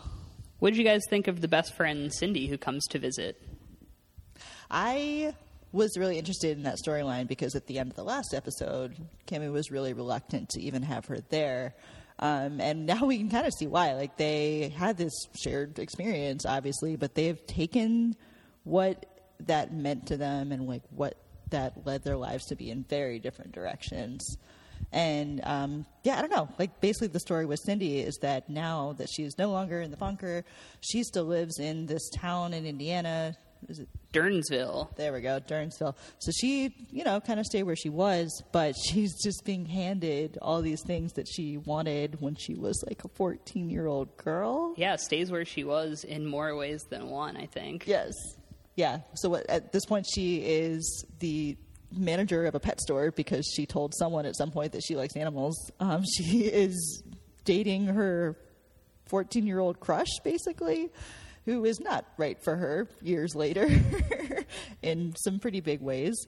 What 0.59 0.71
did 0.71 0.79
you 0.79 0.85
guys 0.85 1.03
think 1.09 1.29
of 1.29 1.41
the 1.41 1.47
best 1.47 1.77
friend 1.77 2.13
Cindy 2.13 2.49
who 2.49 2.59
comes 2.59 2.87
to 2.89 2.99
visit? 2.99 3.41
I 4.69 5.35
was 5.71 5.97
really 5.97 6.19
interested 6.19 6.57
in 6.57 6.65
that 6.65 6.79
storyline 6.85 7.29
because 7.29 7.55
at 7.55 7.67
the 7.69 7.79
end 7.79 7.91
of 7.91 7.97
the 7.97 8.03
last 8.03 8.35
episode, 8.35 8.97
Kimmy 9.29 9.53
was 9.53 9.71
really 9.71 9.93
reluctant 9.93 10.49
to 10.51 10.61
even 10.61 10.83
have 10.83 11.07
her 11.07 11.19
there. 11.29 11.75
Um, 12.19 12.61
and 12.61 12.87
now 12.87 13.05
we 13.05 13.19
can 13.19 13.31
kind 13.31 13.47
of 13.47 13.53
see 13.53 13.69
why. 13.69 13.95
Like 13.95 14.17
they 14.17 14.71
had 14.77 14.97
this 14.97 15.13
shared 15.41 15.79
experience, 15.79 16.45
obviously, 16.45 16.97
but 16.97 17.15
they've 17.15 17.47
taken 17.47 18.17
what 18.65 19.07
that 19.47 19.73
meant 19.73 20.07
to 20.07 20.17
them 20.17 20.51
and 20.51 20.67
like 20.67 20.83
what 20.91 21.17
that 21.51 21.87
led 21.87 22.03
their 22.03 22.17
lives 22.17 22.47
to 22.47 22.57
be 22.57 22.71
in 22.71 22.83
very 22.83 23.21
different 23.21 23.53
directions. 23.53 24.37
And 24.93 25.41
um, 25.45 25.87
yeah, 26.03 26.19
I 26.19 26.21
don't 26.23 26.31
know. 26.31 26.49
Like 26.59 26.81
basically, 26.81 27.09
the 27.09 27.21
story 27.21 27.45
with 27.47 27.61
Cindy 27.65 27.99
is 27.99 28.17
that 28.23 28.49
now 28.49 28.95
that 28.99 29.09
she's 29.11 29.37
no 29.39 29.51
longer 29.51 29.81
in 29.81 29.91
the 29.91 29.97
bunker, 29.97 30.45
she 30.81 31.03
still 31.03 31.25
lives 31.25 31.59
in 31.59 31.87
this 31.87 32.09
town 32.11 32.55
in 32.55 32.65
Indiana. 32.65 33.37
Is 33.69 33.81
it 33.81 33.89
Durnsville. 34.13 34.95
there 34.97 35.13
we 35.13 35.21
go, 35.21 35.41
Durnsville. 35.41 35.95
So 36.19 36.31
she, 36.33 36.75
you 36.91 37.05
know, 37.05 37.21
kind 37.21 37.39
of 37.39 37.47
stayed 37.47 37.65
where 37.65 37.77
she 37.77 37.91
was, 37.91 38.43
but 38.53 38.75
she's 38.89 39.23
just 39.23 39.45
being 39.45 39.67
handed 39.67 40.39
all 40.41 40.63
these 40.63 40.83
things 40.83 41.13
that 41.15 41.29
she 41.29 41.59
wanted 41.59 42.21
when 42.21 42.35
she 42.35 42.55
was 42.55 42.83
like 42.87 43.05
a 43.05 43.09
14 43.09 43.69
year 43.69 43.87
old 43.87 44.17
girl. 44.17 44.75
Yeah, 44.77 44.97
stays 44.97 45.31
where 45.31 45.45
she 45.45 45.65
was 45.65 46.05
in 46.05 46.25
more 46.25 46.57
ways 46.57 46.85
than 46.89 47.11
one, 47.11 47.37
I 47.37 47.47
think. 47.47 47.87
Yes. 47.87 48.15
Yeah. 48.77 49.01
So 49.15 49.37
at 49.49 49.73
this 49.73 49.85
point, 49.85 50.07
she 50.13 50.37
is 50.37 51.05
the 51.19 51.57
manager 51.93 52.47
of 52.47 52.55
a 52.55 52.61
pet 52.61 52.81
store 52.81 53.11
because 53.11 53.47
she 53.55 53.67
told 53.67 53.95
someone 53.95 54.27
at 54.27 54.37
some 54.37 54.51
point 54.51 54.73
that 54.73 54.83
she 54.83 54.97
likes 54.97 55.17
animals. 55.17 55.71
Um, 55.81 56.05
she 56.17 56.41
is 56.45 57.03
dating 57.45 57.87
her 57.87 58.37
14 59.07 59.47
year 59.47 59.59
old 59.59 59.81
crush, 59.81 60.09
basically, 60.23 60.91
who 61.45 61.65
is 61.65 61.81
not 61.81 62.05
right 62.19 62.43
for 62.43 62.57
her 62.57 62.89
years 63.03 63.35
later 63.35 63.69
in 64.83 65.15
some 65.17 65.39
pretty 65.39 65.61
big 65.61 65.81
ways. 65.81 66.27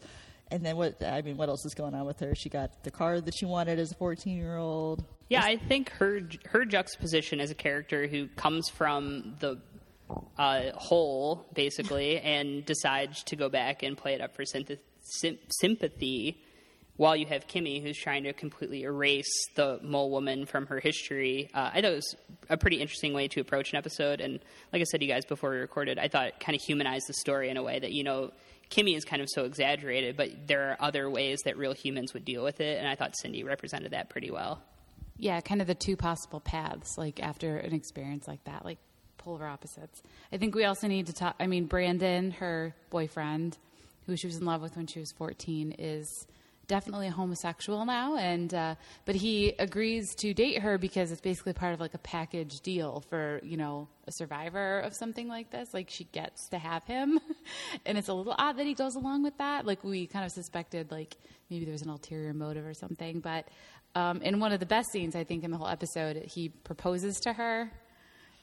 And 0.53 0.65
then 0.65 0.77
what, 0.77 1.03
I 1.05 1.23
mean, 1.23 1.37
what 1.37 1.49
else 1.49 1.65
is 1.65 1.75
going 1.75 1.95
on 1.95 2.07
with 2.07 2.19
her? 2.21 2.35
She 2.35 2.49
got 2.49 2.83
the 2.83 2.91
car 2.91 3.21
that 3.21 3.35
she 3.37 3.45
wanted 3.45 3.79
as 3.79 3.93
a 3.93 3.95
14 3.95 4.37
year 4.37 4.57
old. 4.57 5.05
Yeah, 5.29 5.45
I 5.45 5.59
think 5.59 5.91
her 5.91 6.23
her 6.47 6.65
juxtaposition 6.65 7.39
as 7.39 7.53
a 7.53 7.55
character 7.55 8.09
who 8.09 8.27
comes 8.29 8.69
from 8.69 9.37
the 9.39 9.61
uh, 10.39 10.71
whole 10.75 11.47
basically 11.55 12.19
and 12.21 12.65
decides 12.65 13.23
to 13.25 13.37
go 13.37 13.49
back 13.49 13.83
and 13.83 13.97
play 13.97 14.15
it 14.15 14.21
up 14.21 14.35
for 14.35 14.45
synth- 14.45 14.79
sym- 15.03 15.39
sympathy, 15.61 16.43
while 16.97 17.17
you 17.17 17.25
have 17.27 17.47
Kimmy 17.47 17.83
who's 17.83 17.97
trying 17.97 18.25
to 18.25 18.33
completely 18.35 18.83
erase 18.83 19.49
the 19.55 19.81
mole 19.83 20.11
woman 20.11 20.45
from 20.45 20.67
her 20.67 20.81
history. 20.81 21.49
Uh, 21.55 21.71
I 21.73 21.81
thought 21.81 21.93
it 21.93 21.95
was 21.95 22.15
a 22.51 22.57
pretty 22.59 22.77
interesting 22.81 23.15
way 23.15 23.27
to 23.29 23.41
approach 23.41 23.73
an 23.73 23.79
episode, 23.79 24.21
and 24.21 24.39
like 24.73 24.81
I 24.81 24.85
said 24.85 25.01
to 25.01 25.07
you 25.07 25.13
guys 25.13 25.25
before 25.25 25.51
we 25.51 25.57
recorded, 25.57 25.99
I 25.99 26.09
thought 26.09 26.27
it 26.27 26.41
kind 26.41 26.55
of 26.55 26.63
humanized 26.63 27.05
the 27.09 27.15
story 27.15 27.49
in 27.49 27.57
a 27.57 27.63
way 27.63 27.79
that 27.79 27.93
you 27.93 28.05
know. 28.05 28.33
Kimmy 28.71 28.97
is 28.97 29.05
kind 29.05 29.21
of 29.21 29.29
so 29.29 29.43
exaggerated, 29.47 30.17
but 30.17 30.47
there 30.47 30.71
are 30.71 30.77
other 30.79 31.11
ways 31.11 31.41
that 31.45 31.59
real 31.59 31.73
humans 31.73 32.15
would 32.15 32.25
deal 32.25 32.45
with 32.45 32.61
it, 32.61 32.79
and 32.79 32.87
I 32.87 32.95
thought 32.95 33.17
Cindy 33.17 33.43
represented 33.43 33.91
that 33.91 34.11
pretty 34.11 34.31
well. 34.31 34.63
Yeah, 35.17 35.41
kind 35.41 35.61
of 35.61 35.67
the 35.67 35.75
two 35.75 35.97
possible 35.97 36.39
paths, 36.39 36.97
like 36.97 37.21
after 37.21 37.57
an 37.57 37.75
experience 37.75 38.29
like 38.29 38.45
that, 38.45 38.65
like 38.65 38.79
polar 39.21 39.47
opposites. 39.47 40.03
I 40.33 40.39
think 40.39 40.55
we 40.55 40.65
also 40.65 40.89
need 40.89 41.07
to 41.07 41.13
talk. 41.13 41.37
I 41.39 41.47
mean, 41.47 41.67
Brandon, 41.67 42.33
her 42.33 42.75
boyfriend, 42.91 43.57
who 44.07 44.17
she 44.17 44.27
was 44.27 44.37
in 44.37 44.45
love 44.45 44.63
with 44.63 44.77
when 44.77 44.87
she 44.87 44.99
was 44.99 45.13
14, 45.13 45.77
is 45.79 46.27
definitely 46.71 47.09
a 47.09 47.11
homosexual 47.11 47.85
now, 47.85 48.17
and 48.17 48.55
uh, 48.55 48.75
but 49.05 49.17
he 49.17 49.53
agrees 49.59 50.15
to 50.15 50.33
date 50.33 50.59
her 50.59 50.79
because 50.79 51.11
it's 51.11 51.21
basically 51.21 51.53
part 51.53 51.75
of 51.75 51.81
like 51.81 51.95
a 51.95 51.99
package 51.99 52.61
deal 52.61 53.03
for 53.09 53.41
you 53.43 53.57
know 53.57 53.89
a 54.07 54.13
survivor 54.13 54.79
of 54.81 54.95
something 54.95 55.29
like 55.29 55.51
this. 55.51 55.75
Like 55.75 55.91
she 55.91 56.05
gets 56.05 56.49
to 56.51 56.59
have 56.59 56.85
him, 56.85 57.19
and 57.87 57.99
it's 57.99 58.09
a 58.09 58.15
little 58.15 58.35
odd 58.39 58.57
that 58.57 58.67
he 58.67 58.75
goes 58.75 58.95
along 58.95 59.25
with 59.25 59.37
that. 59.39 59.67
Like 59.67 59.83
we 59.85 60.07
kind 60.07 60.25
of 60.25 60.31
suspected, 60.31 60.91
like 60.91 61.17
maybe 61.51 61.65
there 61.65 61.73
was 61.73 61.83
an 61.83 61.91
ulterior 61.91 62.33
motive 62.33 62.65
or 62.65 62.75
something. 62.75 63.21
But 63.21 63.49
um, 63.97 64.23
in 64.23 64.39
one 64.39 64.53
of 64.53 64.61
the 64.61 64.67
best 64.67 64.93
scenes, 64.93 65.17
I 65.17 65.25
think, 65.25 65.43
in 65.43 65.51
the 65.51 65.59
whole 65.59 65.69
episode, 65.69 66.17
he 66.25 66.49
proposes 66.49 67.19
to 67.21 67.33
her 67.33 67.71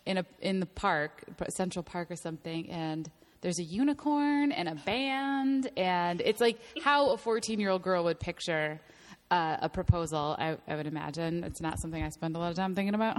in 0.07 0.17
a 0.17 0.25
in 0.41 0.59
the 0.59 0.65
park, 0.65 1.23
Central 1.49 1.83
Park 1.83 2.09
or 2.09 2.15
something, 2.15 2.69
and 2.69 3.09
there's 3.41 3.59
a 3.59 3.63
unicorn 3.63 4.51
and 4.51 4.69
a 4.69 4.75
band, 4.75 5.69
and 5.77 6.21
it's 6.21 6.41
like 6.41 6.59
how 6.81 7.11
a 7.11 7.17
14 7.17 7.59
year 7.59 7.69
old 7.69 7.83
girl 7.83 8.05
would 8.05 8.19
picture 8.19 8.79
uh, 9.29 9.57
a 9.61 9.69
proposal. 9.69 10.35
I, 10.39 10.57
I 10.67 10.75
would 10.75 10.87
imagine 10.87 11.43
it's 11.43 11.61
not 11.61 11.79
something 11.79 12.01
I 12.01 12.09
spend 12.09 12.35
a 12.35 12.39
lot 12.39 12.49
of 12.49 12.55
time 12.55 12.73
thinking 12.73 12.95
about. 12.95 13.17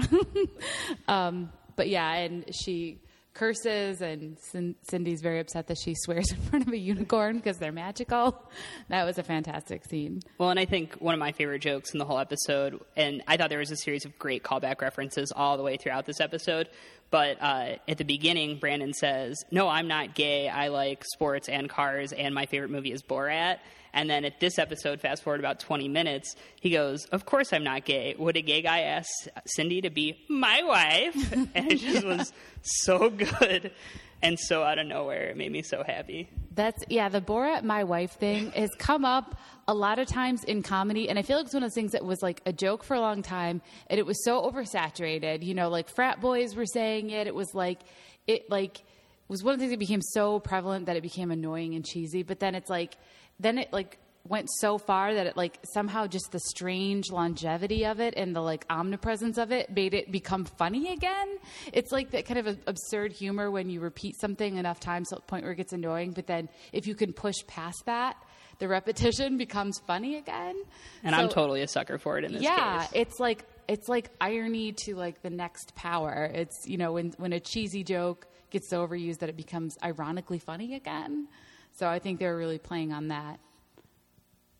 um, 1.08 1.52
but 1.76 1.88
yeah, 1.88 2.10
and 2.14 2.52
she 2.54 3.00
curses, 3.34 4.00
and 4.00 4.38
Cin- 4.38 4.74
Cindy's 4.88 5.20
very 5.20 5.38
upset 5.40 5.66
that 5.68 5.78
she 5.78 5.94
swears 5.98 6.30
in 6.30 6.38
front 6.38 6.66
of 6.66 6.72
a 6.72 6.78
unicorn 6.78 7.36
because 7.36 7.58
they're 7.58 7.72
magical. 7.72 8.42
That 8.88 9.04
was 9.04 9.18
a 9.18 9.22
fantastic 9.22 9.84
scene. 9.84 10.20
Well, 10.38 10.50
and 10.50 10.58
I 10.58 10.64
think 10.64 10.94
one 10.94 11.14
of 11.14 11.20
my 11.20 11.32
favorite 11.32 11.60
jokes 11.60 11.92
in 11.92 11.98
the 11.98 12.04
whole 12.04 12.18
episode, 12.18 12.80
and 12.96 13.22
I 13.26 13.36
thought 13.36 13.50
there 13.50 13.58
was 13.58 13.70
a 13.70 13.76
series 13.76 14.04
of 14.04 14.18
great 14.18 14.42
callback 14.42 14.80
references 14.80 15.32
all 15.34 15.56
the 15.56 15.62
way 15.62 15.76
throughout 15.76 16.06
this 16.06 16.20
episode. 16.20 16.68
But 17.10 17.38
uh, 17.40 17.76
at 17.86 17.98
the 17.98 18.04
beginning, 18.04 18.58
Brandon 18.58 18.92
says, 18.92 19.44
"No, 19.50 19.68
I'm 19.68 19.88
not 19.88 20.14
gay. 20.14 20.48
I 20.48 20.68
like 20.68 21.04
sports 21.04 21.48
and 21.48 21.68
cars, 21.68 22.12
and 22.12 22.34
my 22.34 22.46
favorite 22.46 22.70
movie 22.70 22.92
is 22.92 23.02
Borat." 23.02 23.58
And 23.92 24.08
then 24.08 24.24
at 24.24 24.38
this 24.38 24.58
episode, 24.58 25.00
fast 25.00 25.22
forward 25.22 25.40
about 25.40 25.60
20 25.60 25.88
minutes, 25.88 26.36
he 26.60 26.70
goes, 26.70 27.06
Of 27.06 27.24
course 27.24 27.52
I'm 27.52 27.64
not 27.64 27.84
gay. 27.84 28.14
Would 28.18 28.36
a 28.36 28.42
gay 28.42 28.62
guy 28.62 28.80
ask 28.80 29.08
Cindy 29.46 29.80
to 29.80 29.90
be 29.90 30.18
my 30.28 30.62
wife? 30.62 31.32
And 31.54 31.72
it 31.72 31.78
just 31.78 32.04
was 32.04 32.32
so 32.62 33.10
good 33.10 33.72
and 34.22 34.38
so 34.38 34.62
out 34.62 34.78
of 34.78 34.86
nowhere. 34.86 35.28
It 35.30 35.36
made 35.36 35.52
me 35.52 35.62
so 35.62 35.82
happy. 35.86 36.28
That's 36.54 36.82
yeah. 36.88 37.08
The 37.08 37.20
Borat 37.20 37.62
my 37.62 37.84
wife 37.84 38.12
thing 38.12 38.50
has 38.52 38.70
come 38.78 39.04
up 39.04 39.38
a 39.68 39.74
lot 39.74 39.98
of 39.98 40.08
times 40.08 40.42
in 40.44 40.62
comedy, 40.62 41.08
and 41.08 41.18
I 41.18 41.22
feel 41.22 41.36
like 41.36 41.46
it's 41.46 41.54
one 41.54 41.62
of 41.62 41.68
those 41.68 41.74
things 41.74 41.92
that 41.92 42.04
was 42.04 42.20
like 42.22 42.42
a 42.46 42.52
joke 42.52 42.82
for 42.82 42.94
a 42.94 43.00
long 43.00 43.22
time, 43.22 43.62
and 43.88 43.98
it 44.00 44.06
was 44.06 44.24
so 44.24 44.50
oversaturated. 44.50 45.44
You 45.44 45.54
know, 45.54 45.68
like 45.68 45.88
frat 45.88 46.20
boys 46.20 46.56
were 46.56 46.66
saying 46.66 47.10
it. 47.10 47.26
It 47.26 47.34
was 47.34 47.54
like 47.54 47.80
it 48.26 48.50
like 48.50 48.82
was 49.28 49.44
one 49.44 49.54
of 49.54 49.60
the 49.60 49.64
things 49.64 49.72
that 49.72 49.78
became 49.78 50.02
so 50.02 50.40
prevalent 50.40 50.86
that 50.86 50.96
it 50.96 51.02
became 51.02 51.30
annoying 51.30 51.74
and 51.74 51.84
cheesy. 51.84 52.22
But 52.22 52.40
then 52.40 52.54
it's 52.54 52.70
like 52.70 52.96
then 53.38 53.58
it 53.58 53.72
like 53.72 53.98
went 54.28 54.48
so 54.50 54.78
far 54.78 55.14
that 55.14 55.26
it 55.26 55.36
like 55.36 55.58
somehow 55.72 56.06
just 56.06 56.30
the 56.32 56.40
strange 56.40 57.10
longevity 57.10 57.86
of 57.86 58.00
it 58.00 58.14
and 58.16 58.34
the 58.34 58.40
like 58.40 58.64
omnipresence 58.70 59.38
of 59.38 59.52
it 59.52 59.70
made 59.70 59.94
it 59.94 60.12
become 60.12 60.44
funny 60.44 60.92
again. 60.92 61.38
It's 61.72 61.92
like 61.92 62.10
that 62.10 62.26
kind 62.26 62.38
of 62.38 62.58
absurd 62.66 63.12
humor 63.12 63.50
when 63.50 63.70
you 63.70 63.80
repeat 63.80 64.20
something 64.20 64.56
enough 64.56 64.80
times 64.80 65.08
to 65.08 65.16
the 65.16 65.20
point 65.22 65.44
where 65.44 65.52
it 65.52 65.56
gets 65.56 65.72
annoying, 65.72 66.12
but 66.12 66.26
then 66.26 66.48
if 66.72 66.86
you 66.86 66.94
can 66.94 67.12
push 67.12 67.36
past 67.46 67.82
that, 67.86 68.16
the 68.58 68.68
repetition 68.68 69.36
becomes 69.38 69.80
funny 69.86 70.16
again. 70.16 70.56
And 71.02 71.14
I'm 71.14 71.28
totally 71.28 71.62
a 71.62 71.68
sucker 71.68 71.98
for 71.98 72.18
it 72.18 72.24
in 72.24 72.32
this 72.32 72.42
yeah, 72.42 72.80
case. 72.80 72.90
Yeah, 72.92 73.00
it's 73.00 73.20
like 73.20 73.44
it's 73.68 73.88
like 73.88 74.10
irony 74.20 74.72
to 74.84 74.94
like 74.94 75.22
the 75.22 75.30
next 75.30 75.74
power. 75.74 76.30
It's 76.32 76.66
you 76.66 76.76
know 76.76 76.92
when 76.92 77.12
when 77.18 77.32
a 77.32 77.40
cheesy 77.40 77.84
joke 77.84 78.26
gets 78.50 78.70
so 78.70 78.86
overused 78.86 79.18
that 79.18 79.28
it 79.28 79.36
becomes 79.36 79.76
ironically 79.82 80.38
funny 80.38 80.74
again. 80.74 81.28
So 81.72 81.86
I 81.86 81.98
think 81.98 82.18
they're 82.18 82.36
really 82.36 82.58
playing 82.58 82.92
on 82.92 83.08
that. 83.08 83.38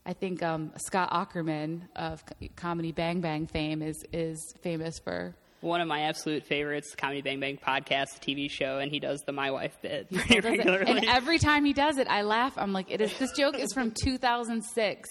I 0.08 0.14
think 0.14 0.42
um, 0.42 0.72
Scott 0.78 1.10
Aukerman 1.10 1.82
of 1.94 2.24
comedy 2.56 2.92
Bang 2.92 3.20
Bang 3.20 3.46
fame 3.46 3.82
is 3.82 4.02
is 4.10 4.54
famous 4.62 4.98
for 5.04 5.34
One 5.60 5.82
of 5.82 5.86
my 5.86 6.00
absolute 6.04 6.46
favorites, 6.46 6.92
the 6.92 6.96
Comedy 6.96 7.20
Bang 7.20 7.40
Bang 7.40 7.58
podcast, 7.58 8.18
the 8.18 8.20
TV 8.34 8.50
show, 8.50 8.78
and 8.78 8.90
he 8.90 9.00
does 9.00 9.20
the 9.26 9.32
My 9.32 9.50
Wife 9.50 9.76
bit 9.82 10.10
pretty 10.10 10.40
regularly. 10.40 10.90
And 10.90 11.04
every 11.04 11.38
time 11.38 11.66
he 11.66 11.74
does 11.74 11.98
it, 11.98 12.08
I 12.08 12.22
laugh. 12.22 12.56
I'm 12.56 12.72
like, 12.72 12.90
it 12.90 13.02
is. 13.02 13.18
This 13.18 13.32
joke 13.32 13.58
is 13.58 13.70
from 13.74 13.92
2006, 14.02 15.10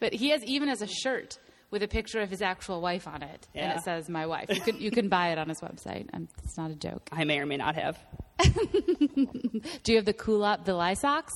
but 0.00 0.12
he 0.12 0.30
has 0.30 0.42
even 0.44 0.68
as 0.68 0.82
a 0.82 0.88
shirt 0.88 1.38
with 1.70 1.84
a 1.84 1.88
picture 1.88 2.20
of 2.20 2.28
his 2.28 2.42
actual 2.42 2.80
wife 2.80 3.06
on 3.06 3.22
it, 3.22 3.46
and 3.54 3.78
it 3.78 3.84
says 3.84 4.08
"My 4.08 4.26
wife." 4.26 4.50
You 4.50 4.60
can 4.60 4.80
you 4.80 4.90
can 4.90 5.08
buy 5.08 5.28
it 5.28 5.38
on 5.38 5.48
his 5.48 5.60
website. 5.60 6.08
It's 6.42 6.58
not 6.58 6.72
a 6.72 6.74
joke. 6.74 7.08
I 7.12 7.22
may 7.22 7.38
or 7.38 7.46
may 7.46 7.58
not 7.58 7.76
have. 7.76 7.96
Do 8.42 9.92
you 9.92 9.96
have 9.96 10.04
the 10.04 10.12
Kulap 10.14 10.64
Villi 10.64 10.96
socks? 10.96 11.32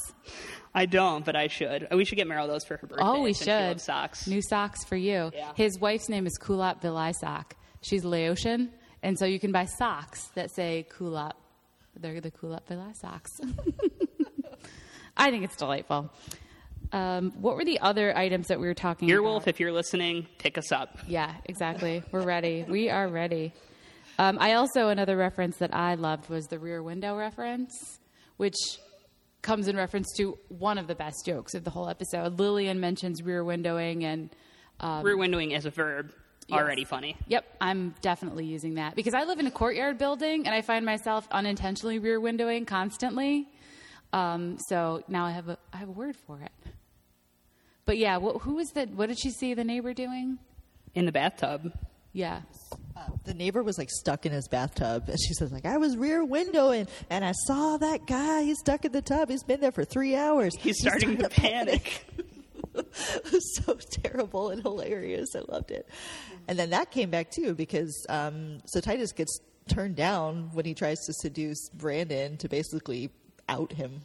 I 0.77 0.85
don't, 0.87 1.25
but 1.25 1.35
I 1.35 1.49
should. 1.49 1.89
We 1.91 2.05
should 2.05 2.17
get 2.17 2.29
Meryl 2.29 2.47
those 2.47 2.65
for 2.65 2.77
her 2.77 2.87
birthday. 2.87 3.03
Oh, 3.05 3.23
we 3.23 3.33
should. 3.33 3.81
socks. 3.81 4.27
New 4.27 4.43
socks 4.43 4.85
for 4.85 4.95
you. 4.95 5.33
Yeah. 5.35 5.53
His 5.57 5.81
wife's 5.81 6.09
name 6.11 6.27
is 6.27 6.39
Kulap 6.39 6.83
Vilaysack. 6.83 7.53
She's 7.81 8.05
Laotian, 8.05 8.69
and 9.03 9.19
so 9.19 9.25
you 9.25 9.41
can 9.41 9.53
buy 9.53 9.65
socks 9.65 10.29
that 10.35 10.55
say 10.55 10.87
Kulap. 10.99 11.33
They're 11.99 12.21
the 12.21 12.31
Kulap 12.31 12.67
Villi 12.69 12.93
socks. 12.93 13.31
I 15.17 15.31
think 15.31 15.45
it's 15.45 15.57
delightful. 15.57 16.13
Um, 16.93 17.33
what 17.41 17.57
were 17.57 17.65
the 17.65 17.81
other 17.81 18.17
items 18.17 18.49
that 18.49 18.61
we 18.61 18.67
were 18.67 18.75
talking 18.75 19.09
Earwolf, 19.09 19.37
about? 19.39 19.49
if 19.49 19.61
you're 19.61 19.73
listening, 19.73 20.27
pick 20.39 20.59
us 20.59 20.71
up. 20.73 20.99
Yeah, 21.09 21.35
exactly. 21.47 22.03
We're 22.13 22.23
ready. 22.23 22.65
We 22.69 22.91
are 22.91 23.09
ready. 23.09 23.55
Um, 24.19 24.39
I 24.41 24.55
also 24.55 24.89
another 24.89 25.17
reference 25.17 25.57
that 25.59 25.75
I 25.75 25.95
loved 25.95 26.29
was 26.29 26.47
the 26.47 26.59
Rear 26.59 26.83
Window 26.83 27.17
reference, 27.17 27.99
which 28.37 28.55
comes 29.43 29.69
in 29.69 29.77
reference 29.77 30.13
to 30.17 30.39
one 30.49 30.79
of 30.79 30.87
the 30.87 30.95
best 30.95 31.25
jokes 31.25 31.55
of 31.55 31.65
the 31.65 31.71
whole 31.71 31.89
episode. 31.89 32.39
Lillian 32.39 32.81
mentions 32.81 33.23
rear 33.23 33.45
windowing, 33.45 34.03
and 34.03 34.31
Rear 35.05 35.17
windowing 35.17 35.55
as 35.55 35.65
a 35.67 35.71
verb, 35.71 36.13
already 36.53 36.85
funny. 36.85 37.17
yep, 37.29 37.45
I'm 37.61 37.95
definitely 38.03 38.45
using 38.47 38.75
that 38.75 38.95
because 38.95 39.15
I 39.15 39.25
live 39.25 39.39
in 39.39 39.47
a 39.47 39.51
courtyard 39.51 39.99
building 39.99 40.47
and 40.47 40.55
I 40.55 40.63
find 40.63 40.85
myself 40.85 41.27
unintentionally 41.31 41.99
rear 41.99 42.21
windowing 42.21 42.67
constantly. 42.67 43.49
Um, 44.13 44.59
so 44.69 45.03
now 45.09 45.25
I 45.27 45.33
have 45.33 45.49
a 45.49 45.59
I 45.73 45.79
have 45.79 45.89
a 45.89 45.93
word 45.93 46.17
for 46.17 46.41
it. 46.41 46.53
But 47.85 47.99
yeah, 47.99 48.17
what, 48.19 48.43
who 48.43 48.55
was 48.57 48.71
the? 48.71 48.87
What 48.87 49.09
did 49.09 49.19
she 49.19 49.31
see 49.31 49.55
the 49.55 49.65
neighbor 49.65 49.95
doing? 49.95 50.39
In 50.95 51.05
the 51.07 51.13
bathtub. 51.13 51.73
Yeah, 52.13 52.41
the 53.25 53.35
neighbor 53.35 53.63
was 53.63 53.79
like 53.79 53.91
stuck 53.91 54.27
in 54.27 54.33
his 54.33 54.49
bathtub, 54.49 55.09
and 55.09 55.19
she 55.21 55.35
says 55.35 55.53
like 55.53 55.67
I 55.67 55.77
was 55.77 55.97
rear 55.97 56.25
windowing, 56.25 56.89
and 57.11 57.25
I 57.25 57.33
saw 57.33 57.77
that 57.79 58.07
guy. 58.07 58.43
He's 58.43 58.59
stuck 58.59 58.85
in 58.85 58.93
the 58.93 59.03
tub. 59.03 59.29
He's 59.29 59.45
been 59.45 59.61
there 59.61 59.73
for 59.73 59.85
three 59.85 60.15
hours. 60.15 60.55
He's 60.59 60.79
starting 60.79 61.19
to 61.19 61.29
panic. 61.29 62.05
it 62.75 63.33
was 63.33 63.57
so 63.57 63.79
terrible 64.03 64.51
and 64.51 64.63
hilarious. 64.63 65.35
I 65.35 65.41
loved 65.51 65.71
it. 65.71 65.89
And 66.49 66.59
then 66.59 66.71
that 66.71 66.91
came 66.91 67.11
back 67.11 67.31
too 67.31 67.55
because 67.55 68.07
um, 68.09 68.59
so 68.67 68.81
Titus 68.81 69.13
gets 69.13 69.41
turned 69.69 69.97
down 69.97 70.51
when 70.53 70.65
he 70.65 70.75
tries 70.75 70.99
to 71.07 71.13
seduce 71.13 71.69
Brandon 71.71 72.37
to 72.39 72.49
basically 72.49 73.11
out 73.49 73.73
him. 73.73 74.03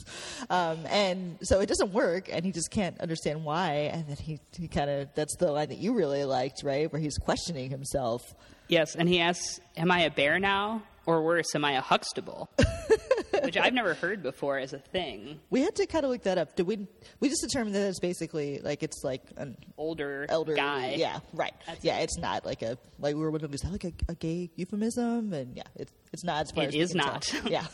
um, 0.50 0.78
and 0.86 1.38
so 1.42 1.60
it 1.60 1.66
doesn't 1.66 1.92
work 1.92 2.28
and 2.32 2.44
he 2.44 2.52
just 2.52 2.70
can't 2.70 3.00
understand 3.00 3.44
why. 3.44 3.90
And 3.92 4.06
then 4.06 4.16
he, 4.16 4.40
he 4.56 4.68
kind 4.68 4.90
of, 4.90 5.08
that's 5.14 5.36
the 5.36 5.50
line 5.50 5.68
that 5.68 5.78
you 5.78 5.94
really 5.94 6.24
liked, 6.24 6.62
right? 6.64 6.92
Where 6.92 7.00
he's 7.00 7.18
questioning 7.18 7.70
himself. 7.70 8.22
Yes, 8.68 8.94
and 8.94 9.06
he 9.08 9.20
asks, 9.20 9.60
"Am 9.76 9.90
I 9.90 10.00
a 10.04 10.10
bear 10.10 10.38
now, 10.38 10.82
or 11.04 11.22
worse, 11.22 11.54
am 11.54 11.66
I 11.66 11.72
a 11.72 11.82
Huxtable?" 11.82 12.48
Which 13.42 13.58
I've 13.58 13.74
never 13.74 13.92
heard 13.92 14.22
before 14.22 14.56
as 14.56 14.72
a 14.72 14.78
thing. 14.78 15.38
We 15.50 15.60
had 15.60 15.74
to 15.76 15.86
kind 15.86 16.06
of 16.06 16.10
look 16.10 16.22
that 16.22 16.38
up. 16.38 16.56
Did 16.56 16.66
we? 16.66 16.86
We 17.20 17.28
just 17.28 17.42
determined 17.42 17.74
that 17.74 17.86
it's 17.86 18.00
basically 18.00 18.60
like 18.60 18.82
it's 18.82 19.02
like 19.04 19.20
an 19.36 19.58
Older 19.76 20.24
elder 20.30 20.54
guy. 20.54 20.94
Yeah, 20.96 21.18
right. 21.34 21.52
That's 21.66 21.84
yeah, 21.84 21.98
it's 21.98 22.16
not 22.16 22.46
like 22.46 22.62
a 22.62 22.78
like 22.98 23.14
we 23.14 23.20
were 23.20 23.30
wondering 23.30 23.52
is 23.52 23.60
that 23.60 23.72
like 23.72 23.84
a, 23.84 23.92
a 24.08 24.14
gay 24.14 24.50
euphemism? 24.56 25.34
And 25.34 25.54
yeah, 25.54 25.64
it's 25.76 25.92
it's 26.14 26.24
not. 26.24 26.44
As 26.46 26.52
far 26.52 26.64
It 26.64 26.68
as 26.68 26.74
is 26.90 26.94
not. 26.94 27.20
tell. 27.20 27.42
yeah, 27.50 27.66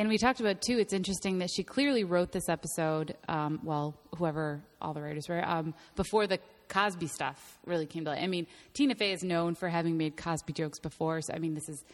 and 0.00 0.08
we 0.08 0.16
talked 0.16 0.40
about 0.40 0.62
too. 0.62 0.78
It's 0.78 0.94
interesting 0.94 1.40
that 1.40 1.50
she 1.54 1.62
clearly 1.62 2.04
wrote 2.04 2.32
this 2.32 2.48
episode. 2.48 3.14
Um, 3.28 3.60
well, 3.62 3.94
whoever 4.16 4.62
all 4.80 4.94
the 4.94 5.02
writers 5.02 5.28
were 5.28 5.46
um, 5.46 5.74
before 5.94 6.26
the 6.26 6.38
Cosby 6.70 7.06
stuff 7.06 7.58
really 7.66 7.84
came 7.84 8.04
to 8.06 8.12
light. 8.12 8.22
I 8.22 8.26
mean, 8.26 8.46
Tina 8.72 8.94
Fey 8.94 9.12
is 9.12 9.22
known 9.22 9.54
for 9.54 9.68
having 9.68 9.98
made 9.98 10.16
Cosby 10.16 10.54
jokes 10.54 10.78
before. 10.78 11.20
So 11.20 11.34
I 11.34 11.38
mean, 11.38 11.52
this 11.52 11.68
is 11.68 11.84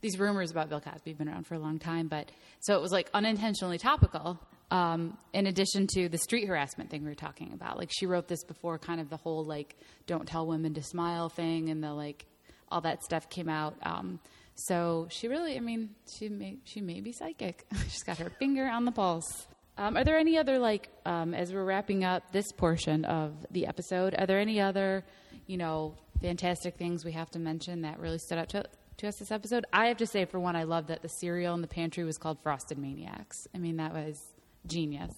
these 0.00 0.16
rumors 0.16 0.52
about 0.52 0.68
Bill 0.68 0.80
Cosby 0.80 1.10
have 1.10 1.18
been 1.18 1.28
around 1.28 1.48
for 1.48 1.56
a 1.56 1.58
long 1.58 1.80
time, 1.80 2.06
but 2.06 2.30
so 2.60 2.76
it 2.76 2.80
was 2.80 2.92
like 2.92 3.10
unintentionally 3.12 3.78
topical. 3.78 4.38
Um, 4.70 5.18
in 5.32 5.48
addition 5.48 5.88
to 5.94 6.08
the 6.08 6.18
street 6.18 6.46
harassment 6.46 6.90
thing 6.90 7.02
we 7.02 7.08
were 7.08 7.16
talking 7.16 7.52
about, 7.52 7.78
like 7.78 7.90
she 7.92 8.06
wrote 8.06 8.28
this 8.28 8.44
before, 8.44 8.78
kind 8.78 9.00
of 9.00 9.10
the 9.10 9.16
whole 9.16 9.44
like 9.44 9.74
"don't 10.06 10.28
tell 10.28 10.46
women 10.46 10.74
to 10.74 10.84
smile" 10.84 11.28
thing, 11.30 11.70
and 11.70 11.82
the 11.82 11.92
like 11.92 12.26
all 12.68 12.82
that 12.82 13.02
stuff 13.02 13.28
came 13.28 13.48
out. 13.48 13.74
Um, 13.82 14.20
so 14.56 15.06
she 15.10 15.28
really, 15.28 15.56
I 15.56 15.60
mean, 15.60 15.90
she 16.18 16.28
may 16.28 16.56
she 16.64 16.80
may 16.80 17.00
be 17.00 17.12
psychic. 17.12 17.66
She's 17.88 18.02
got 18.02 18.18
her 18.18 18.30
finger 18.30 18.66
on 18.66 18.84
the 18.84 18.92
pulse. 18.92 19.46
Um, 19.78 19.96
are 19.96 20.04
there 20.04 20.18
any 20.18 20.38
other 20.38 20.58
like 20.58 20.88
um, 21.04 21.34
as 21.34 21.52
we're 21.52 21.64
wrapping 21.64 22.02
up 22.02 22.32
this 22.32 22.50
portion 22.52 23.04
of 23.04 23.34
the 23.50 23.66
episode? 23.66 24.14
Are 24.16 24.26
there 24.26 24.40
any 24.40 24.60
other, 24.60 25.04
you 25.46 25.58
know, 25.58 25.94
fantastic 26.22 26.76
things 26.76 27.04
we 27.04 27.12
have 27.12 27.30
to 27.32 27.38
mention 27.38 27.82
that 27.82 28.00
really 28.00 28.18
stood 28.18 28.38
out 28.38 28.48
to, 28.50 28.64
to 28.96 29.08
us 29.08 29.18
this 29.18 29.30
episode? 29.30 29.66
I 29.74 29.88
have 29.88 29.98
to 29.98 30.06
say, 30.06 30.24
for 30.24 30.40
one, 30.40 30.56
I 30.56 30.62
love 30.62 30.86
that 30.86 31.02
the 31.02 31.08
cereal 31.08 31.54
in 31.54 31.60
the 31.60 31.68
pantry 31.68 32.04
was 32.04 32.16
called 32.16 32.38
Frosted 32.42 32.78
Maniacs. 32.78 33.46
I 33.54 33.58
mean, 33.58 33.76
that 33.76 33.92
was 33.92 34.18
genius. 34.66 35.12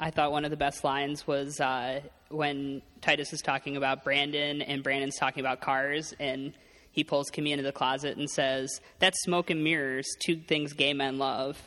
I 0.00 0.10
thought 0.10 0.32
one 0.32 0.46
of 0.46 0.50
the 0.50 0.56
best 0.56 0.82
lines 0.82 1.26
was 1.26 1.60
uh, 1.60 2.00
when 2.30 2.80
Titus 3.02 3.34
is 3.34 3.40
talking 3.42 3.76
about 3.76 4.02
Brandon 4.02 4.62
and 4.62 4.82
Brandon's 4.82 5.16
talking 5.16 5.40
about 5.40 5.60
cars, 5.60 6.14
and 6.18 6.54
he 6.94 7.04
pulls 7.04 7.30
Kimmy 7.30 7.50
into 7.50 7.64
the 7.64 7.72
closet 7.72 8.16
and 8.16 8.30
says, 8.30 8.80
"That's 9.00 9.20
smoke 9.22 9.50
and 9.50 9.62
mirrors, 9.62 10.06
two 10.24 10.36
things 10.36 10.72
gay 10.72 10.94
men 10.94 11.18
love." 11.18 11.60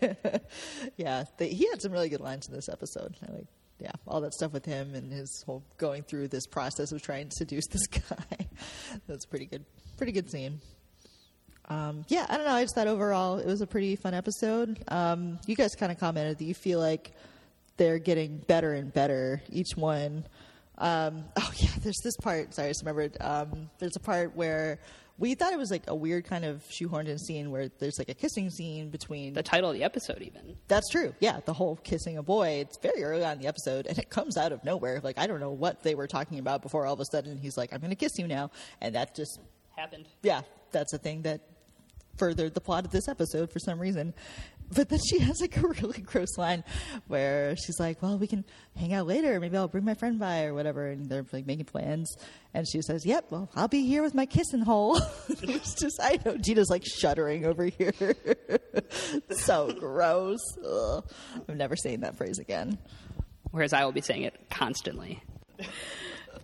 yeah. 0.96 1.24
They, 1.36 1.48
he 1.48 1.68
had 1.68 1.82
some 1.82 1.92
really 1.92 2.08
good 2.08 2.20
lines 2.20 2.48
in 2.48 2.54
this 2.54 2.68
episode. 2.68 3.16
I 3.28 3.32
like 3.32 3.46
yeah, 3.80 3.92
all 4.06 4.20
that 4.22 4.34
stuff 4.34 4.52
with 4.52 4.64
him 4.64 4.94
and 4.94 5.12
his 5.12 5.42
whole 5.46 5.62
going 5.76 6.02
through 6.02 6.28
this 6.28 6.46
process 6.46 6.92
of 6.92 7.02
trying 7.02 7.28
to 7.28 7.36
seduce 7.36 7.66
this 7.66 7.86
guy. 7.88 8.46
That's 9.06 9.26
pretty 9.26 9.46
good. 9.46 9.64
Pretty 9.96 10.12
good 10.12 10.30
scene. 10.30 10.60
Um, 11.68 12.04
yeah, 12.08 12.26
I 12.28 12.36
don't 12.36 12.46
know. 12.46 12.52
I 12.52 12.62
just 12.62 12.74
thought 12.74 12.86
overall 12.86 13.38
it 13.38 13.46
was 13.46 13.60
a 13.60 13.66
pretty 13.66 13.94
fun 13.96 14.14
episode. 14.14 14.78
Um, 14.88 15.38
you 15.46 15.54
guys 15.54 15.74
kind 15.74 15.92
of 15.92 15.98
commented 15.98 16.38
that 16.38 16.44
you 16.44 16.54
feel 16.54 16.80
like 16.80 17.12
they're 17.76 17.98
getting 17.98 18.38
better 18.38 18.72
and 18.72 18.92
better 18.92 19.42
each 19.50 19.76
one. 19.76 20.24
Um, 20.78 21.24
oh 21.36 21.52
yeah, 21.56 21.70
there's 21.82 22.00
this 22.02 22.16
part. 22.16 22.54
Sorry, 22.54 22.68
I 22.68 22.70
just 22.70 22.82
remembered. 22.82 23.16
Um, 23.20 23.70
there's 23.78 23.96
a 23.96 24.00
part 24.00 24.34
where 24.34 24.78
we 25.18 25.34
thought 25.34 25.52
it 25.52 25.58
was 25.58 25.70
like 25.72 25.82
a 25.88 25.94
weird 25.94 26.24
kind 26.24 26.44
of 26.44 26.62
shoehorned 26.70 27.08
in 27.08 27.18
scene 27.18 27.50
where 27.50 27.68
there's 27.80 27.98
like 27.98 28.08
a 28.08 28.14
kissing 28.14 28.50
scene 28.50 28.88
between. 28.88 29.32
The 29.34 29.42
title 29.42 29.70
of 29.70 29.74
the 29.74 29.82
episode, 29.82 30.22
even. 30.22 30.56
That's 30.68 30.88
true. 30.90 31.12
Yeah, 31.18 31.40
the 31.44 31.52
whole 31.52 31.76
kissing 31.76 32.18
a 32.18 32.22
boy. 32.22 32.60
It's 32.60 32.78
very 32.78 33.02
early 33.02 33.24
on 33.24 33.32
in 33.32 33.38
the 33.40 33.48
episode, 33.48 33.86
and 33.86 33.98
it 33.98 34.10
comes 34.10 34.36
out 34.36 34.52
of 34.52 34.62
nowhere. 34.64 35.00
Like 35.02 35.18
I 35.18 35.26
don't 35.26 35.40
know 35.40 35.50
what 35.50 35.82
they 35.82 35.94
were 35.96 36.06
talking 36.06 36.38
about 36.38 36.62
before. 36.62 36.86
All 36.86 36.94
of 36.94 37.00
a 37.00 37.04
sudden, 37.04 37.36
he's 37.38 37.56
like, 37.56 37.72
"I'm 37.72 37.80
going 37.80 37.90
to 37.90 37.96
kiss 37.96 38.18
you 38.18 38.28
now," 38.28 38.50
and 38.80 38.94
that 38.94 39.14
just 39.16 39.40
Happened. 39.76 40.06
yeah, 40.22 40.42
that's 40.70 40.92
a 40.92 40.98
thing 40.98 41.22
that 41.22 41.40
furthered 42.16 42.52
the 42.54 42.60
plot 42.60 42.84
of 42.84 42.90
this 42.90 43.06
episode 43.08 43.50
for 43.52 43.58
some 43.60 43.78
reason. 43.80 44.12
But 44.74 44.88
then 44.88 44.98
she 44.98 45.18
has 45.20 45.40
like 45.40 45.56
a 45.56 45.66
really 45.66 46.00
gross 46.00 46.36
line 46.36 46.64
where 47.06 47.56
she's 47.56 47.80
like, 47.80 48.02
"Well, 48.02 48.18
we 48.18 48.26
can 48.26 48.44
hang 48.76 48.92
out 48.92 49.06
later. 49.06 49.40
Maybe 49.40 49.56
I'll 49.56 49.68
bring 49.68 49.84
my 49.84 49.94
friend 49.94 50.18
by 50.18 50.44
or 50.44 50.54
whatever." 50.54 50.88
And 50.88 51.08
they're 51.08 51.24
like 51.32 51.46
making 51.46 51.66
plans, 51.66 52.14
and 52.54 52.66
she 52.68 52.82
says, 52.82 53.06
"Yep, 53.06 53.26
well, 53.30 53.50
I'll 53.54 53.68
be 53.68 53.86
here 53.86 54.02
with 54.02 54.14
my 54.14 54.26
kissing 54.26 54.60
hole." 54.60 55.00
it's 55.28 55.74
just, 55.74 55.98
I 56.02 56.18
know 56.24 56.36
Gina's 56.36 56.68
like 56.70 56.84
shuddering 56.84 57.46
over 57.46 57.64
here. 57.64 58.14
so 59.30 59.72
gross. 59.72 60.40
Ugh. 60.64 61.04
I'm 61.48 61.56
never 61.56 61.76
saying 61.76 62.00
that 62.00 62.16
phrase 62.16 62.38
again. 62.38 62.78
Whereas 63.50 63.72
I 63.72 63.84
will 63.84 63.92
be 63.92 64.02
saying 64.02 64.22
it 64.22 64.34
constantly. 64.50 65.22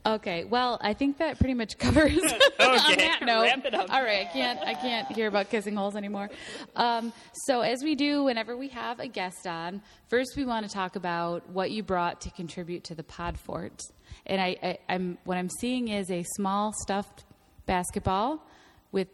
Okay, 0.06 0.44
well, 0.44 0.78
I 0.82 0.92
think 0.92 1.16
that 1.18 1.38
pretty 1.38 1.54
much 1.54 1.78
covers. 1.78 2.16
on 2.22 2.96
that 2.98 3.20
note, 3.22 3.42
wrap 3.44 3.64
it 3.64 3.74
up. 3.74 3.90
All 3.92 4.02
right, 4.02 4.26
I 4.28 4.30
can't, 4.32 4.60
I 4.60 4.74
can't 4.74 5.10
hear 5.12 5.28
about 5.28 5.48
kissing 5.50 5.74
holes 5.74 5.96
anymore. 5.96 6.28
Um, 6.76 7.12
so, 7.46 7.62
as 7.62 7.82
we 7.82 7.94
do 7.94 8.24
whenever 8.24 8.54
we 8.56 8.68
have 8.68 9.00
a 9.00 9.08
guest 9.08 9.46
on, 9.46 9.80
first 10.08 10.36
we 10.36 10.44
want 10.44 10.66
to 10.68 10.72
talk 10.72 10.96
about 10.96 11.48
what 11.48 11.70
you 11.70 11.82
brought 11.82 12.20
to 12.22 12.30
contribute 12.32 12.84
to 12.84 12.94
the 12.94 13.02
pod 13.02 13.38
fort. 13.38 13.80
And 14.26 14.40
I, 14.40 14.56
I, 14.62 14.78
I'm 14.90 15.16
what 15.24 15.38
I'm 15.38 15.48
seeing 15.48 15.88
is 15.88 16.10
a 16.10 16.22
small 16.36 16.72
stuffed 16.82 17.24
basketball 17.64 18.46
with 18.92 19.08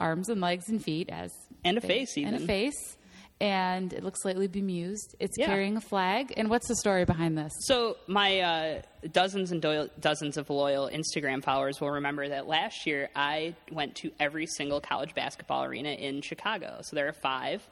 arms 0.00 0.28
and 0.28 0.40
legs 0.40 0.68
and 0.68 0.82
feet, 0.82 1.08
as 1.10 1.30
And 1.64 1.78
a 1.78 1.80
they- 1.80 1.86
face, 1.88 2.18
even. 2.18 2.34
and 2.34 2.42
a 2.42 2.46
face. 2.46 2.96
And 3.40 3.92
it 3.92 4.04
looks 4.04 4.22
slightly 4.22 4.46
bemused. 4.46 5.16
It's 5.18 5.36
Yeah. 5.36 5.46
carrying 5.46 5.76
a 5.76 5.80
flag. 5.80 6.32
And 6.36 6.48
what's 6.48 6.68
the 6.68 6.76
story 6.76 7.04
behind 7.04 7.36
this? 7.36 7.52
So 7.66 7.96
my 8.06 8.40
uh, 8.40 8.82
dozens 9.12 9.50
and 9.52 9.60
do- 9.60 9.90
dozens 10.00 10.36
of 10.36 10.48
loyal 10.50 10.88
Instagram 10.88 11.42
followers 11.42 11.80
will 11.80 11.90
remember 11.90 12.28
that 12.28 12.46
last 12.46 12.86
year 12.86 13.10
I 13.16 13.54
went 13.72 13.96
to 13.96 14.12
every 14.20 14.46
single 14.46 14.80
college 14.80 15.14
basketball 15.14 15.64
arena 15.64 15.90
in 15.90 16.22
Chicago. 16.22 16.78
So 16.82 16.94
there 16.96 17.08
are 17.08 17.12
five: 17.12 17.68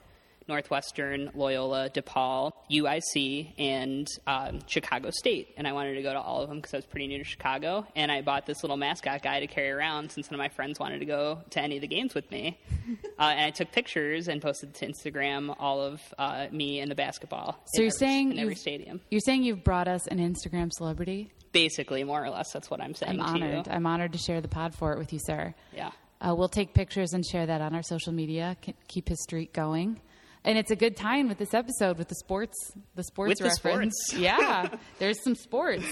Northwestern, 0.49 1.31
Loyola, 1.35 1.91
DePaul, 1.91 2.53
UIC, 2.71 3.53
and 3.59 4.07
um, 4.27 4.61
Chicago 4.67 5.11
State. 5.11 5.49
And 5.57 5.67
I 5.67 5.73
wanted 5.73 5.95
to 5.95 6.03
go 6.03 6.13
to 6.13 6.21
all 6.21 6.43
of 6.43 6.49
them 6.49 6.59
because 6.59 6.75
I 6.75 6.79
was 6.79 6.87
pretty 6.87 7.07
new 7.07 7.19
to 7.19 7.25
Chicago. 7.25 7.87
And 7.97 8.11
I 8.11 8.23
bought 8.23 8.47
this 8.47 8.63
little 8.63 8.77
mascot 8.77 9.23
guy 9.23 9.41
to 9.41 9.47
carry 9.47 9.71
around 9.71 10.11
since 10.11 10.31
none 10.31 10.39
of 10.41 10.45
my 10.45 10.49
friends 10.49 10.79
wanted 10.79 11.01
to 11.01 11.07
go 11.07 11.41
to 11.51 11.61
any 11.61 11.77
of 11.77 11.81
the 11.83 11.89
games 11.89 12.15
with 12.15 12.31
me. 12.31 12.59
uh, 13.19 13.23
and 13.23 13.41
I 13.41 13.51
took 13.51 13.73
pictures 13.73 14.29
and 14.29 14.41
posted 14.41 14.75
to 14.75 14.87
Instagram 14.87 15.55
all 15.59 15.81
of 15.81 16.01
uh, 16.19 16.47
me 16.51 16.81
and 16.81 16.91
the 16.91 16.95
basketball. 16.95 17.59
So 17.75 17.83
you're 17.83 17.89
every- 17.89 17.99
saying 17.99 18.33
in 18.33 18.39
every 18.39 18.55
stadium. 18.55 19.01
You're 19.11 19.21
saying 19.21 19.45
you've 19.45 19.65
brought 19.65 19.89
us 19.89 20.07
an 20.09 20.19
Instagram 20.19 20.71
celebrity? 20.73 21.31
Basically, 21.53 22.03
more 22.03 22.25
or 22.25 22.31
less, 22.31 22.51
that's 22.53 22.71
what 22.71 22.81
I'm 22.81 22.95
saying 22.95 23.13
I'm 23.21 23.39
to 23.39 23.45
honored. 23.45 23.67
you. 23.67 23.73
I'm 23.73 23.87
honored 23.87 24.13
to 24.13 24.19
share 24.19 24.41
the 24.41 24.49
pod 24.49 24.75
fort 24.75 24.99
with 24.99 25.13
you, 25.13 25.19
sir. 25.23 25.55
Yeah. 25.77 25.91
Uh, 26.21 26.35
we'll 26.35 26.49
take 26.49 26.73
pictures 26.73 27.13
and 27.13 27.27
share 27.27 27.45
that 27.47 27.61
on 27.61 27.75
our 27.75 27.83
social 27.83 28.13
media. 28.13 28.57
Keep 28.89 29.09
his 29.09 29.23
streak 29.23 29.53
going. 29.53 30.01
And 30.45 30.59
it's 30.59 30.71
a 30.73 30.77
good 30.77 30.97
time 30.97 31.29
with 31.29 31.39
this 31.39 31.55
episode 31.55 31.99
with 31.99 32.09
the 32.09 32.17
sports, 32.17 32.57
the 32.97 33.05
sports 33.05 33.29
With 33.29 33.39
the 33.39 33.45
reference. 33.45 33.95
sports. 34.07 34.21
yeah, 34.21 34.69
there's 34.99 35.23
some 35.23 35.35
sports. 35.37 35.85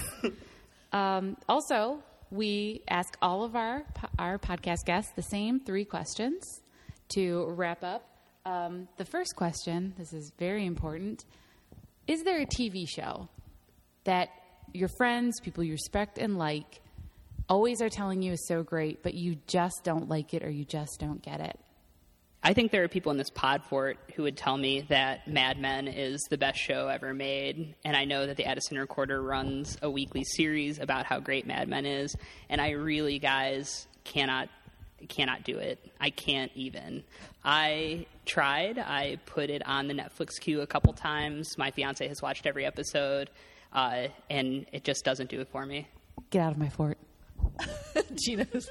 Um, 0.93 1.37
also, 1.49 2.03
we 2.31 2.83
ask 2.89 3.17
all 3.23 3.45
of 3.45 3.55
our 3.55 3.85
our 4.19 4.39
podcast 4.39 4.85
guests 4.87 5.13
the 5.15 5.23
same 5.23 5.61
three 5.61 5.85
questions 5.85 6.43
to 7.15 7.47
wrap 7.51 7.85
up. 7.85 8.05
Um, 8.45 8.89
the 8.97 9.05
first 9.05 9.37
question, 9.37 9.95
this 9.97 10.13
is 10.13 10.33
very 10.39 10.67
important: 10.67 11.25
Is 12.09 12.25
there 12.25 12.41
a 12.41 12.47
TV 12.47 12.89
show 12.89 13.29
that 14.05 14.31
your 14.73 14.89
friends, 14.99 15.39
people 15.41 15.63
you 15.63 15.73
respect 15.73 16.19
and 16.19 16.39
like, 16.39 16.81
always 17.49 17.81
are 17.83 17.89
telling 17.89 18.21
you 18.23 18.33
is 18.33 18.47
so 18.49 18.63
great, 18.65 19.03
but 19.05 19.15
you 19.15 19.37
just 19.47 19.83
don't 19.85 20.09
like 20.09 20.35
it 20.35 20.43
or 20.43 20.51
you 20.51 20.65
just 20.65 20.99
don't 20.99 21.23
get 21.23 21.41
it? 21.41 21.59
I 22.42 22.55
think 22.55 22.72
there 22.72 22.83
are 22.83 22.88
people 22.88 23.12
in 23.12 23.18
this 23.18 23.29
pod 23.29 23.62
fort 23.64 23.98
who 24.14 24.22
would 24.22 24.37
tell 24.37 24.57
me 24.57 24.81
that 24.88 25.29
Mad 25.29 25.59
Men 25.59 25.87
is 25.88 26.22
the 26.31 26.38
best 26.38 26.59
show 26.59 26.88
ever 26.88 27.12
made. 27.12 27.74
And 27.85 27.94
I 27.94 28.07
know 28.07 28.26
that 28.26 28.38
the 28.38 28.46
Addison 28.46 28.79
Recorder 28.79 29.20
runs 29.20 29.76
a 29.83 29.90
weekly 29.90 30.24
series 30.24 30.79
about 30.79 31.05
how 31.05 31.20
great 31.20 31.46
Mad 31.46 31.68
Men 31.68 31.85
is. 31.85 32.16
And 32.48 32.61
I 32.61 32.70
really, 32.70 33.18
guys, 33.18 33.87
cannot 34.05 34.48
cannot 35.09 35.44
do 35.44 35.59
it. 35.59 35.79
I 36.00 36.11
can't 36.11 36.53
even. 36.55 37.03
I 37.44 38.07
tried. 38.26 38.79
I 38.79 39.18
put 39.26 39.50
it 39.50 39.66
on 39.66 39.88
the 39.88 39.94
Netflix 39.94 40.38
queue 40.38 40.61
a 40.61 40.66
couple 40.66 40.92
times. 40.92 41.57
My 41.57 41.70
fiance 41.70 42.07
has 42.07 42.20
watched 42.20 42.46
every 42.46 42.66
episode, 42.66 43.31
uh, 43.72 44.09
and 44.29 44.66
it 44.72 44.85
just 44.85 45.05
doesn't 45.05 45.31
do 45.31 45.40
it 45.40 45.48
for 45.48 45.64
me. 45.64 45.88
Get 46.31 46.42
out 46.42 46.53
of 46.53 46.59
my 46.59 46.68
fort. 46.68 46.98
Gina's 48.14 48.68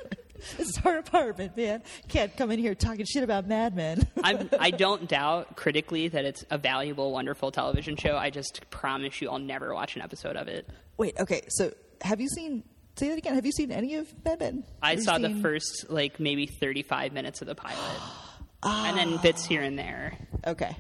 this 0.58 0.69
is 0.69 0.80
our 0.86 0.97
apartment, 0.97 1.56
man. 1.56 1.84
Can't 2.08 2.36
come 2.36 2.52
in 2.52 2.60
here 2.60 2.75
talking 2.75 3.06
shit 3.06 3.23
about 3.23 3.47
Mad 3.47 3.75
Men. 3.75 4.08
I'm, 4.23 4.49
I 4.60 4.71
don't 4.71 5.08
doubt 5.08 5.56
critically 5.56 6.08
that 6.10 6.25
it's 6.25 6.45
a 6.49 6.58
valuable, 6.58 7.12
wonderful 7.12 7.52
television 7.52 7.95
show. 7.95 8.15
I 8.15 8.30
just 8.30 8.69
promise 8.69 9.21
you, 9.21 9.30
I'll 9.30 9.39
never 9.39 9.73
watch 9.73 9.95
an 9.95 10.02
episode 10.02 10.36
of 10.36 10.47
it. 10.47 10.67
Wait, 10.97 11.19
okay. 11.19 11.41
So, 11.49 11.71
have 12.02 12.21
you 12.21 12.28
seen? 12.30 12.63
Say 12.97 13.10
that 13.10 13.17
again. 13.17 13.36
Have 13.36 13.45
you 13.45 13.52
seen 13.52 13.71
any 13.71 13.95
of 13.95 14.13
Mad 14.25 14.39
Men? 14.39 14.63
I 14.82 14.97
saw 14.97 15.17
the 15.17 15.30
first 15.41 15.86
like 15.89 16.19
maybe 16.19 16.45
35 16.45 17.13
minutes 17.13 17.41
of 17.41 17.47
the 17.47 17.56
pilot, 17.56 18.02
and 18.63 18.97
then 18.97 19.17
bits 19.21 19.45
here 19.45 19.62
and 19.62 19.80
there. 19.80 20.17
Okay. 20.45 20.75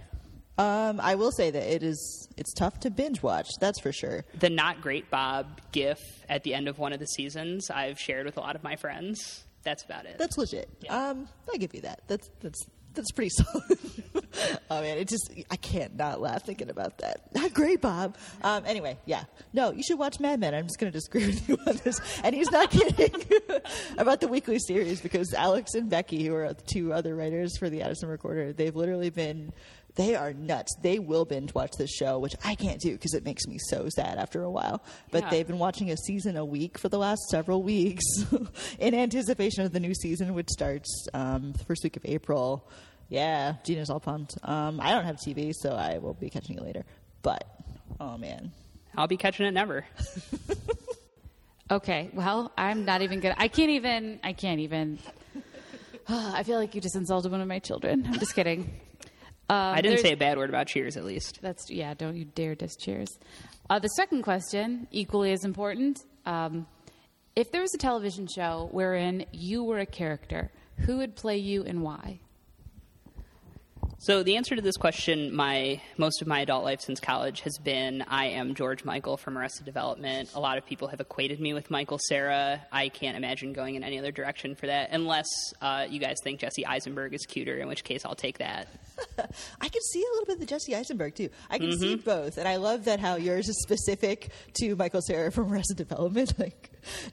Um, 0.59 0.99
I 0.99 1.15
will 1.15 1.31
say 1.31 1.51
that 1.51 1.73
it 1.73 1.83
is. 1.83 2.27
It's 2.35 2.53
tough 2.53 2.81
to 2.81 2.89
binge 2.89 3.23
watch. 3.23 3.47
That's 3.61 3.79
for 3.79 3.93
sure. 3.93 4.25
The 4.37 4.49
not 4.49 4.81
great 4.81 5.09
Bob 5.09 5.61
gif 5.71 5.99
at 6.27 6.43
the 6.43 6.53
end 6.53 6.67
of 6.67 6.77
one 6.77 6.91
of 6.91 6.99
the 6.99 7.05
seasons 7.05 7.69
I've 7.69 7.97
shared 7.97 8.25
with 8.25 8.35
a 8.35 8.41
lot 8.41 8.57
of 8.57 8.63
my 8.63 8.75
friends. 8.75 9.45
That's 9.63 9.83
about 9.83 10.05
it. 10.05 10.17
That's 10.17 10.37
legit. 10.37 10.69
Yeah. 10.81 11.09
Um, 11.09 11.27
I 11.53 11.57
give 11.57 11.73
you 11.73 11.81
that. 11.81 12.01
That's 12.07 12.29
that's 12.41 12.65
that's 12.93 13.11
pretty 13.11 13.29
solid. 13.33 13.79
oh 14.69 14.81
man, 14.81 14.97
it 14.97 15.07
just 15.07 15.31
I 15.51 15.55
can't 15.55 15.95
not 15.95 16.21
laugh 16.21 16.45
thinking 16.45 16.69
about 16.69 16.97
that. 16.99 17.33
Not 17.33 17.53
great, 17.53 17.81
Bob. 17.81 18.17
Um, 18.43 18.63
anyway, 18.65 18.97
yeah, 19.05 19.23
no, 19.53 19.71
you 19.71 19.83
should 19.83 19.99
watch 19.99 20.19
Mad 20.19 20.39
Men. 20.39 20.53
I'm 20.53 20.65
just 20.65 20.79
going 20.79 20.91
to 20.91 20.97
disagree 20.97 21.25
with 21.27 21.47
you 21.49 21.57
on 21.67 21.79
this, 21.83 21.99
and 22.23 22.35
he's 22.35 22.51
not 22.51 22.71
kidding 22.71 23.13
about 23.97 24.21
the 24.21 24.27
weekly 24.27 24.59
series 24.59 25.01
because 25.01 25.33
Alex 25.33 25.73
and 25.73 25.89
Becky, 25.89 26.25
who 26.25 26.35
are 26.35 26.53
the 26.53 26.61
two 26.63 26.93
other 26.93 27.15
writers 27.15 27.57
for 27.57 27.69
the 27.69 27.81
Addison 27.81 28.09
Recorder, 28.09 28.53
they've 28.53 28.75
literally 28.75 29.09
been. 29.09 29.51
They 29.99 30.15
are 30.15 30.31
nuts. 30.31 30.73
They 30.81 30.97
will 30.97 31.25
binge 31.25 31.53
watch 31.53 31.71
this 31.77 31.91
show, 31.91 32.19
which 32.19 32.33
I 32.45 32.55
can't 32.55 32.79
do 32.79 32.93
because 32.93 33.13
it 33.13 33.25
makes 33.25 33.45
me 33.47 33.57
so 33.59 33.89
sad 33.89 34.17
after 34.17 34.43
a 34.43 34.49
while. 34.49 34.81
But 35.11 35.23
Yeah. 35.23 35.29
they've 35.29 35.45
been 35.45 35.59
watching 35.59 35.91
a 35.91 35.97
season 35.97 36.37
a 36.37 36.45
week 36.45 36.77
for 36.77 36.87
the 36.87 36.97
last 36.97 37.19
several 37.29 37.61
weeks 37.63 38.05
in 38.79 38.95
anticipation 38.95 39.65
of 39.65 39.73
the 39.73 39.79
new 39.81 39.93
season, 39.93 40.33
which 40.35 40.47
starts 40.51 41.05
um, 41.13 41.51
the 41.51 41.65
first 41.65 41.83
week 41.83 41.97
of 41.97 42.05
April. 42.05 42.65
Yeah, 43.09 43.55
Gina's 43.65 43.89
all 43.89 43.99
pumped. 43.99 44.37
Um, 44.43 44.79
I 44.79 44.91
don't 44.93 45.03
have 45.03 45.17
TV, 45.17 45.51
so 45.53 45.71
I 45.71 45.97
will 45.97 46.13
be 46.13 46.29
catching 46.29 46.55
it 46.57 46.63
later. 46.63 46.85
But 47.21 47.43
oh 47.99 48.17
man, 48.17 48.53
I'll 48.95 49.07
be 49.07 49.17
catching 49.17 49.47
it 49.47 49.51
never. 49.51 49.85
Okay, 51.71 52.09
well, 52.13 52.51
I'm 52.57 52.83
not 52.85 53.03
even 53.03 53.19
gonna. 53.19 53.35
I 53.37 53.47
can't 53.47 53.69
even. 53.69 54.19
I 54.23 54.33
can't 54.33 54.59
even. 54.59 54.97
I 56.09 56.41
feel 56.41 56.57
like 56.57 56.73
you 56.73 56.81
just 56.81 56.95
insulted 56.95 57.31
one 57.31 57.41
of 57.41 57.47
my 57.47 57.59
children. 57.59 58.05
I'm 58.07 58.17
just 58.17 58.33
kidding. 58.33 58.71
Um, 59.49 59.55
I 59.55 59.81
didn't 59.81 59.99
say 59.99 60.13
a 60.13 60.17
bad 60.17 60.37
word 60.37 60.49
about 60.49 60.67
Cheers, 60.67 60.95
at 60.95 61.03
least. 61.03 61.39
That's 61.41 61.69
yeah. 61.71 61.95
Don't 61.95 62.15
you 62.15 62.25
dare 62.25 62.53
diss 62.53 62.75
Cheers. 62.75 63.17
Uh, 63.69 63.79
the 63.79 63.87
second 63.89 64.21
question, 64.21 64.87
equally 64.91 65.31
as 65.31 65.43
important. 65.43 65.99
Um, 66.25 66.67
if 67.35 67.51
there 67.51 67.61
was 67.61 67.73
a 67.73 67.77
television 67.77 68.27
show 68.27 68.69
wherein 68.71 69.25
you 69.31 69.63
were 69.63 69.79
a 69.79 69.85
character, 69.85 70.51
who 70.77 70.97
would 70.97 71.15
play 71.15 71.37
you 71.37 71.63
and 71.63 71.81
why? 71.81 72.19
So 74.01 74.23
the 74.23 74.37
answer 74.37 74.55
to 74.55 74.61
this 74.61 74.77
question, 74.77 75.35
my 75.35 75.81
most 75.97 76.21
of 76.21 76.27
my 76.27 76.39
adult 76.39 76.63
life 76.63 76.79
since 76.79 77.01
college 77.01 77.41
has 77.41 77.57
been 77.57 78.01
I 78.07 78.27
am 78.27 78.55
George 78.55 78.85
Michael 78.85 79.17
from 79.17 79.37
Arrested 79.37 79.65
Development. 79.65 80.29
A 80.33 80.39
lot 80.39 80.57
of 80.57 80.65
people 80.65 80.87
have 80.87 81.01
equated 81.01 81.41
me 81.41 81.53
with 81.53 81.69
Michael 81.69 81.99
Cera. 82.07 82.61
I 82.71 82.87
can't 82.87 83.17
imagine 83.17 83.51
going 83.51 83.75
in 83.75 83.83
any 83.83 83.99
other 83.99 84.11
direction 84.13 84.55
for 84.55 84.67
that, 84.67 84.91
unless 84.93 85.27
uh, 85.61 85.85
you 85.89 85.99
guys 85.99 86.15
think 86.23 86.39
Jesse 86.39 86.65
Eisenberg 86.65 87.13
is 87.13 87.25
cuter, 87.25 87.57
in 87.57 87.67
which 87.67 87.83
case 87.83 88.05
I'll 88.05 88.15
take 88.15 88.37
that. 88.37 88.69
I 89.59 89.67
can 89.67 89.81
see 89.91 90.01
a 90.01 90.09
little 90.13 90.25
bit 90.27 90.33
of 90.35 90.39
the 90.39 90.45
Jesse 90.45 90.73
Eisenberg 90.75 91.15
too. 91.15 91.29
I 91.49 91.59
can 91.59 91.77
see 91.77 91.95
Mm-hmm. 91.95 92.05
both, 92.05 92.37
and 92.37 92.47
I 92.47 92.55
love 92.55 92.85
that 92.85 93.01
how 93.01 93.15
yours 93.17 93.49
is 93.49 93.61
specific 93.63 94.29
to 94.61 94.77
Michael 94.77 95.01
Cera 95.01 95.29
from 95.29 95.51
Arrested 95.51 95.75
Development. 95.77 96.33
Like, 96.39 96.69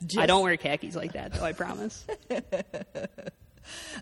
just, 0.07 0.19
I 0.19 0.27
don't 0.27 0.45
wear 0.45 0.57
khakis 0.57 0.95
like 0.95 1.15
that, 1.15 1.33
though. 1.35 1.45
I 1.45 1.53
promise. 1.53 2.07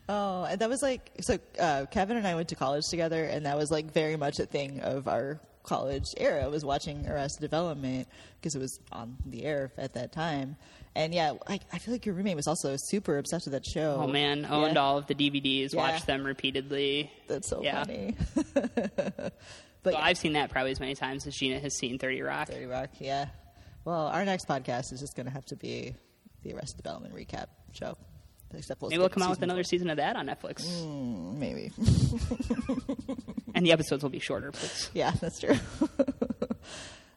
Oh, 0.09 0.44
and 0.44 0.61
that 0.61 0.68
was 0.68 0.83
like 0.83 1.11
so. 1.20 1.38
Uh, 1.59 1.87
Kevin 1.90 2.16
and 2.16 2.27
I 2.27 2.35
went 2.35 2.48
to 2.48 2.55
college 2.57 2.85
together, 2.88 3.24
and 3.24 3.46
that 3.46 3.57
was 3.57 3.70
like 3.70 3.92
very 3.92 4.16
much 4.16 4.38
a 4.38 4.46
thing 4.46 4.81
of 4.81 5.09
our 5.09 5.40
college 5.62 6.07
era. 6.16 6.48
Was 6.50 6.64
watching 6.64 7.07
Arrested 7.09 7.40
Development 7.40 8.07
because 8.40 8.55
it 8.55 8.59
was 8.61 8.79
on 8.92 9.16
the 9.27 9.44
air 9.44 9.72
at 9.79 9.94
that 9.94 10.12
time. 10.12 10.57
And 10.96 11.12
yeah, 11.12 11.33
I, 11.48 11.59
I 11.72 11.79
feel 11.79 11.92
like 11.92 12.07
your 12.07 12.14
roommate 12.14 12.37
was 12.37 12.46
also 12.46 12.77
super 12.79 13.18
obsessed 13.18 13.46
with 13.46 13.53
that 13.53 13.66
show. 13.66 13.98
Oh 14.00 14.07
man, 14.07 14.46
owned 14.48 14.74
Yeah. 14.74 14.81
all 14.81 14.96
of 14.98 15.07
the 15.09 15.14
DVDs, 15.14 15.72
Yeah. 15.72 15.81
watched 15.81 16.07
them 16.07 16.22
repeatedly. 16.24 17.11
That's 17.27 17.48
so 17.48 17.62
Yeah. 17.64 17.83
funny. 17.83 18.14
but 18.94 19.33
So 19.85 19.96
I've 19.96 20.18
seen 20.18 20.35
that 20.35 20.50
probably 20.50 20.70
as 20.70 20.79
many 20.81 20.94
times 20.94 21.27
as 21.27 21.35
Gina 21.35 21.59
has 21.59 21.77
seen 21.77 21.98
Thirty 21.98 22.22
Rock. 22.22 22.48
Dirty 22.48 22.66
Rock, 22.66 22.90
yeah. 23.00 23.27
Well, 23.85 24.07
our 24.07 24.24
next 24.24 24.46
podcast 24.46 24.92
is 24.92 25.00
just 25.00 25.16
going 25.16 25.27
to 25.27 25.33
have 25.33 25.44
to 25.46 25.57
be 25.57 25.94
the 26.42 26.55
Arrested 26.55 26.77
Development 26.83 27.14
recap 27.14 27.46
show. 27.72 27.96
Except 28.56 28.82
Maybe 28.82 28.98
we'll 28.98 29.08
come 29.08 29.22
out 29.22 29.30
with 29.30 29.42
another 29.42 29.64
season 29.64 29.90
of 29.90 29.96
that 29.96 30.16
on 30.16 30.26
Netflix, 30.26 30.62
four. 30.62 31.34
Maybe. 31.34 31.72
and 33.54 33.64
the 33.64 33.72
episodes 33.72 34.02
will 34.02 34.10
be 34.10 34.18
shorter. 34.18 34.52
Please. 34.52 34.90
Yeah, 34.94 35.12
that's 35.20 35.40
true. 35.40 35.56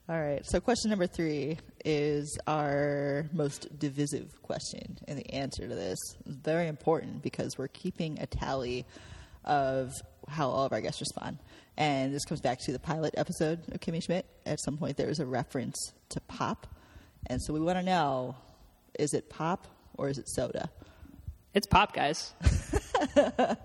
All 0.09 0.17
right. 0.17 0.41
So, 0.45 0.61
question 0.61 0.89
number 0.89 1.05
three 1.05 1.57
is 1.83 2.37
our 2.47 3.25
most 3.33 3.77
divisive 3.77 4.41
question. 4.41 4.97
And 5.05 5.19
the 5.19 5.33
answer 5.33 5.67
to 5.67 5.75
this 5.75 5.99
is 6.25 6.35
very 6.35 6.69
important 6.69 7.21
because 7.21 7.57
we're 7.57 7.67
keeping 7.67 8.17
a 8.21 8.25
tally 8.25 8.85
of 9.43 9.91
how 10.29 10.49
all 10.49 10.65
of 10.65 10.71
our 10.71 10.79
guests 10.79 11.01
respond. 11.01 11.39
And 11.75 12.13
this 12.13 12.23
comes 12.23 12.39
back 12.39 12.59
to 12.59 12.71
the 12.71 12.79
pilot 12.79 13.15
episode 13.17 13.59
of 13.73 13.81
Kimmy 13.81 14.01
Schmidt. 14.01 14.25
At 14.45 14.61
some 14.61 14.77
point, 14.77 14.95
there 14.95 15.07
was 15.07 15.19
a 15.19 15.25
reference 15.25 15.91
to 16.09 16.21
pop. 16.21 16.67
And 17.25 17.41
so, 17.41 17.51
we 17.51 17.59
want 17.59 17.77
to 17.77 17.83
know 17.83 18.37
is 18.97 19.13
it 19.13 19.29
pop 19.29 19.67
or 19.97 20.07
is 20.07 20.17
it 20.17 20.29
soda? 20.29 20.69
It's 21.53 21.67
pop, 21.67 21.93
guys. 21.93 22.33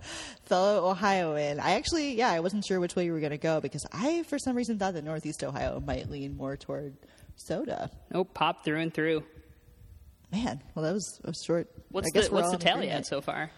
fellow 0.45 0.90
Ohioan. 0.90 1.61
I 1.61 1.73
actually, 1.73 2.14
yeah, 2.14 2.31
I 2.31 2.40
wasn't 2.40 2.64
sure 2.64 2.81
which 2.81 2.95
way 2.97 3.05
you 3.05 3.12
were 3.12 3.21
going 3.21 3.31
to 3.31 3.38
go 3.38 3.61
because 3.61 3.87
I, 3.92 4.23
for 4.25 4.38
some 4.38 4.57
reason, 4.57 4.79
thought 4.79 4.95
that 4.95 5.05
Northeast 5.05 5.42
Ohio 5.45 5.81
might 5.81 6.11
lean 6.11 6.37
more 6.37 6.57
toward 6.57 6.95
soda. 7.37 7.90
Nope, 8.12 8.35
pop 8.35 8.64
through 8.64 8.81
and 8.81 8.92
through. 8.92 9.25
Man, 10.31 10.62
well, 10.75 10.85
that 10.85 10.92
was 10.92 11.21
a 11.25 11.33
short. 11.47 11.68
What's 11.90 12.11
the 12.12 12.29
what's 12.31 12.51
the 12.51 12.59
tally 12.59 12.88
at 12.88 13.07
so 13.07 13.21
far? 13.21 13.51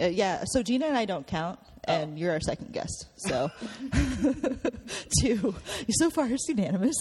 Uh, 0.00 0.06
yeah, 0.06 0.42
so 0.44 0.62
Gina 0.62 0.86
and 0.86 0.96
I 0.96 1.04
don't 1.04 1.24
count, 1.24 1.60
and 1.84 2.18
you're 2.18 2.32
our 2.32 2.40
second 2.40 2.72
guest. 2.72 3.06
So, 3.16 3.52
two. 5.20 5.54
So 5.90 6.10
far, 6.10 6.26
it's 6.26 6.48
unanimous. 6.48 6.96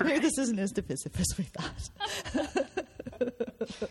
Maybe 0.00 0.20
this 0.20 0.38
isn't 0.38 0.58
as 0.60 0.70
divisive 0.70 1.18
as 1.18 1.26
we 1.36 1.44
thought. 1.44 1.90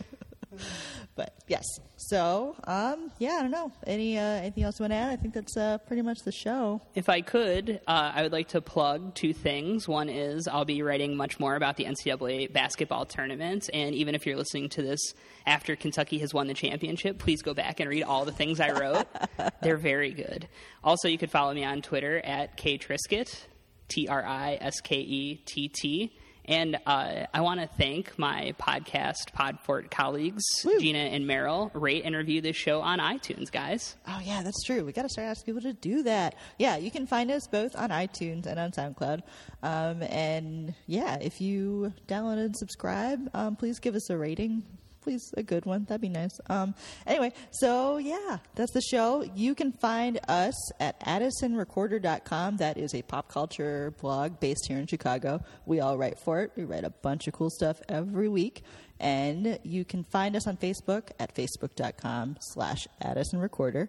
but 1.20 1.34
yes. 1.48 1.66
So, 1.98 2.56
um, 2.64 3.12
yeah, 3.18 3.36
I 3.38 3.42
don't 3.42 3.50
know. 3.50 3.70
Any 3.86 4.16
uh, 4.16 4.22
anything 4.22 4.64
else 4.64 4.78
you 4.78 4.84
want 4.84 4.92
to 4.92 4.96
add? 4.96 5.10
I 5.10 5.16
think 5.16 5.34
that's 5.34 5.54
uh, 5.54 5.76
pretty 5.86 6.00
much 6.00 6.20
the 6.24 6.32
show. 6.32 6.80
If 6.94 7.10
I 7.10 7.20
could, 7.20 7.78
uh, 7.86 8.12
I 8.14 8.22
would 8.22 8.32
like 8.32 8.48
to 8.48 8.62
plug 8.62 9.14
two 9.14 9.34
things. 9.34 9.86
One 9.86 10.08
is 10.08 10.48
I'll 10.48 10.64
be 10.64 10.80
writing 10.80 11.14
much 11.14 11.38
more 11.38 11.56
about 11.56 11.76
the 11.76 11.84
NCAA 11.84 12.54
basketball 12.54 13.04
tournament, 13.04 13.68
and 13.74 13.94
even 13.94 14.14
if 14.14 14.24
you're 14.24 14.38
listening 14.38 14.70
to 14.70 14.82
this 14.82 15.12
after 15.44 15.76
Kentucky 15.76 16.16
has 16.20 16.32
won 16.32 16.46
the 16.46 16.54
championship, 16.54 17.18
please 17.18 17.42
go 17.42 17.52
back 17.52 17.80
and 17.80 17.90
read 17.90 18.04
all 18.04 18.24
the 18.24 18.32
things 18.32 18.60
I 18.60 18.70
wrote. 18.70 19.06
They're 19.62 19.76
very 19.76 20.12
good. 20.12 20.48
Also, 20.82 21.06
you 21.06 21.18
could 21.18 21.30
follow 21.30 21.52
me 21.52 21.66
on 21.66 21.82
Twitter 21.82 22.18
at 22.24 22.56
ktriskett, 22.56 23.44
T 23.88 24.08
R 24.08 24.24
I 24.24 24.56
S 24.58 24.80
K 24.80 24.96
E 24.96 25.42
T 25.44 25.68
T. 25.68 26.16
And 26.46 26.78
uh, 26.86 27.26
I 27.32 27.40
want 27.42 27.60
to 27.60 27.66
thank 27.66 28.18
my 28.18 28.54
podcast 28.60 29.32
Podfort 29.36 29.90
colleagues, 29.90 30.42
Gina 30.80 30.98
and 30.98 31.24
Meryl. 31.24 31.70
Rate 31.74 32.04
and 32.04 32.16
review 32.16 32.40
this 32.40 32.56
show 32.56 32.80
on 32.80 32.98
iTunes, 32.98 33.52
guys. 33.52 33.96
Oh 34.08 34.20
yeah, 34.24 34.42
that's 34.42 34.62
true. 34.64 34.84
We 34.84 34.92
got 34.92 35.02
to 35.02 35.08
start 35.08 35.28
asking 35.28 35.54
people 35.54 35.70
to 35.70 35.74
do 35.74 36.02
that. 36.04 36.34
Yeah, 36.58 36.76
you 36.76 36.90
can 36.90 37.06
find 37.06 37.30
us 37.30 37.46
both 37.46 37.76
on 37.76 37.90
iTunes 37.90 38.46
and 38.46 38.58
on 38.58 38.72
SoundCloud. 38.72 39.22
Um, 39.62 40.02
and 40.02 40.74
yeah, 40.86 41.16
if 41.20 41.40
you 41.40 41.92
download 42.08 42.38
and 42.38 42.56
subscribe, 42.56 43.30
um, 43.34 43.56
please 43.56 43.78
give 43.78 43.94
us 43.94 44.10
a 44.10 44.16
rating. 44.16 44.62
Please, 45.02 45.32
a 45.36 45.42
good 45.42 45.64
one. 45.64 45.84
That'd 45.84 46.02
be 46.02 46.10
nice. 46.10 46.38
Um, 46.48 46.74
anyway, 47.06 47.32
so 47.50 47.96
yeah, 47.96 48.38
that's 48.54 48.72
the 48.72 48.82
show. 48.82 49.24
You 49.34 49.54
can 49.54 49.72
find 49.72 50.20
us 50.28 50.72
at 50.78 51.00
addisonrecorder.com. 51.00 52.58
That 52.58 52.76
is 52.76 52.94
a 52.94 53.02
pop 53.02 53.28
culture 53.28 53.94
blog 54.00 54.40
based 54.40 54.66
here 54.68 54.78
in 54.78 54.86
Chicago. 54.86 55.42
We 55.64 55.80
all 55.80 55.96
write 55.96 56.18
for 56.18 56.40
it. 56.40 56.52
We 56.54 56.64
write 56.64 56.84
a 56.84 56.90
bunch 56.90 57.26
of 57.28 57.32
cool 57.32 57.50
stuff 57.50 57.80
every 57.88 58.28
week. 58.28 58.62
And 58.98 59.58
you 59.62 59.86
can 59.86 60.04
find 60.04 60.36
us 60.36 60.46
on 60.46 60.58
Facebook 60.58 61.10
at 61.18 61.34
facebook.com 61.34 62.36
slash 62.40 62.86
Addison 63.00 63.38
Recorder. 63.38 63.88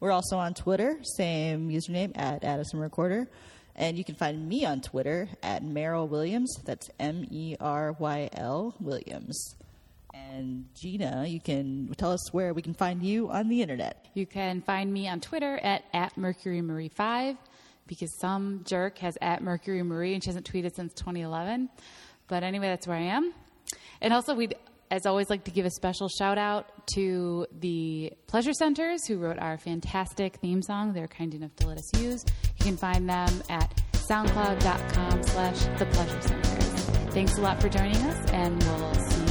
We're 0.00 0.10
also 0.10 0.36
on 0.38 0.54
Twitter, 0.54 0.98
same 1.16 1.68
username 1.70 2.12
at 2.16 2.42
Addison 2.42 2.80
Recorder. 2.80 3.28
And 3.76 3.96
you 3.96 4.04
can 4.04 4.16
find 4.16 4.48
me 4.48 4.64
on 4.64 4.80
Twitter 4.80 5.28
at 5.40 5.62
Meryl 5.62 6.08
Williams. 6.08 6.52
That's 6.64 6.90
M 6.98 7.24
E 7.30 7.54
R 7.60 7.94
Y 8.00 8.28
L 8.32 8.74
Williams. 8.80 9.54
And 10.38 10.66
Gina, 10.72 11.26
you 11.26 11.40
can 11.40 11.92
tell 11.96 12.12
us 12.12 12.32
where 12.32 12.54
we 12.54 12.62
can 12.62 12.72
find 12.72 13.02
you 13.02 13.28
on 13.28 13.48
the 13.48 13.60
internet. 13.60 14.06
You 14.14 14.24
can 14.24 14.62
find 14.62 14.92
me 14.92 15.08
on 15.08 15.20
Twitter 15.20 15.58
at, 15.58 15.82
at 15.92 16.16
Mercury 16.16 16.62
Marie 16.62 16.90
5 16.90 17.36
because 17.88 18.16
some 18.20 18.60
jerk 18.64 18.98
has 18.98 19.18
at 19.20 19.42
Mercury 19.42 19.82
Marie 19.82 20.14
and 20.14 20.22
she 20.22 20.28
hasn't 20.30 20.48
tweeted 20.48 20.76
since 20.76 20.94
2011. 20.94 21.68
But 22.28 22.44
anyway, 22.44 22.68
that's 22.68 22.86
where 22.86 22.96
I 22.96 23.02
am. 23.02 23.32
And 24.00 24.12
also, 24.12 24.32
we'd, 24.32 24.54
as 24.92 25.06
always, 25.06 25.28
like 25.28 25.42
to 25.44 25.50
give 25.50 25.66
a 25.66 25.70
special 25.70 26.08
shout 26.08 26.38
out 26.38 26.86
to 26.94 27.46
the 27.58 28.12
Pleasure 28.28 28.52
Centers 28.52 29.08
who 29.08 29.18
wrote 29.18 29.40
our 29.40 29.58
fantastic 29.58 30.36
theme 30.36 30.62
song. 30.62 30.92
They're 30.92 31.08
kind 31.08 31.34
enough 31.34 31.56
to 31.56 31.66
let 31.66 31.78
us 31.78 32.00
use. 32.00 32.24
You 32.60 32.64
can 32.64 32.76
find 32.76 33.08
them 33.08 33.42
at 33.50 33.82
soundcloud.com 33.92 35.22
slash 35.24 35.78
the 35.80 35.86
pleasure 35.86 36.22
centers. 36.22 36.84
Thanks 37.12 37.36
a 37.38 37.40
lot 37.40 37.60
for 37.60 37.68
joining 37.68 37.96
us, 37.96 38.30
and 38.30 38.62
we'll 38.62 38.94
see 38.94 39.22
you. 39.22 39.27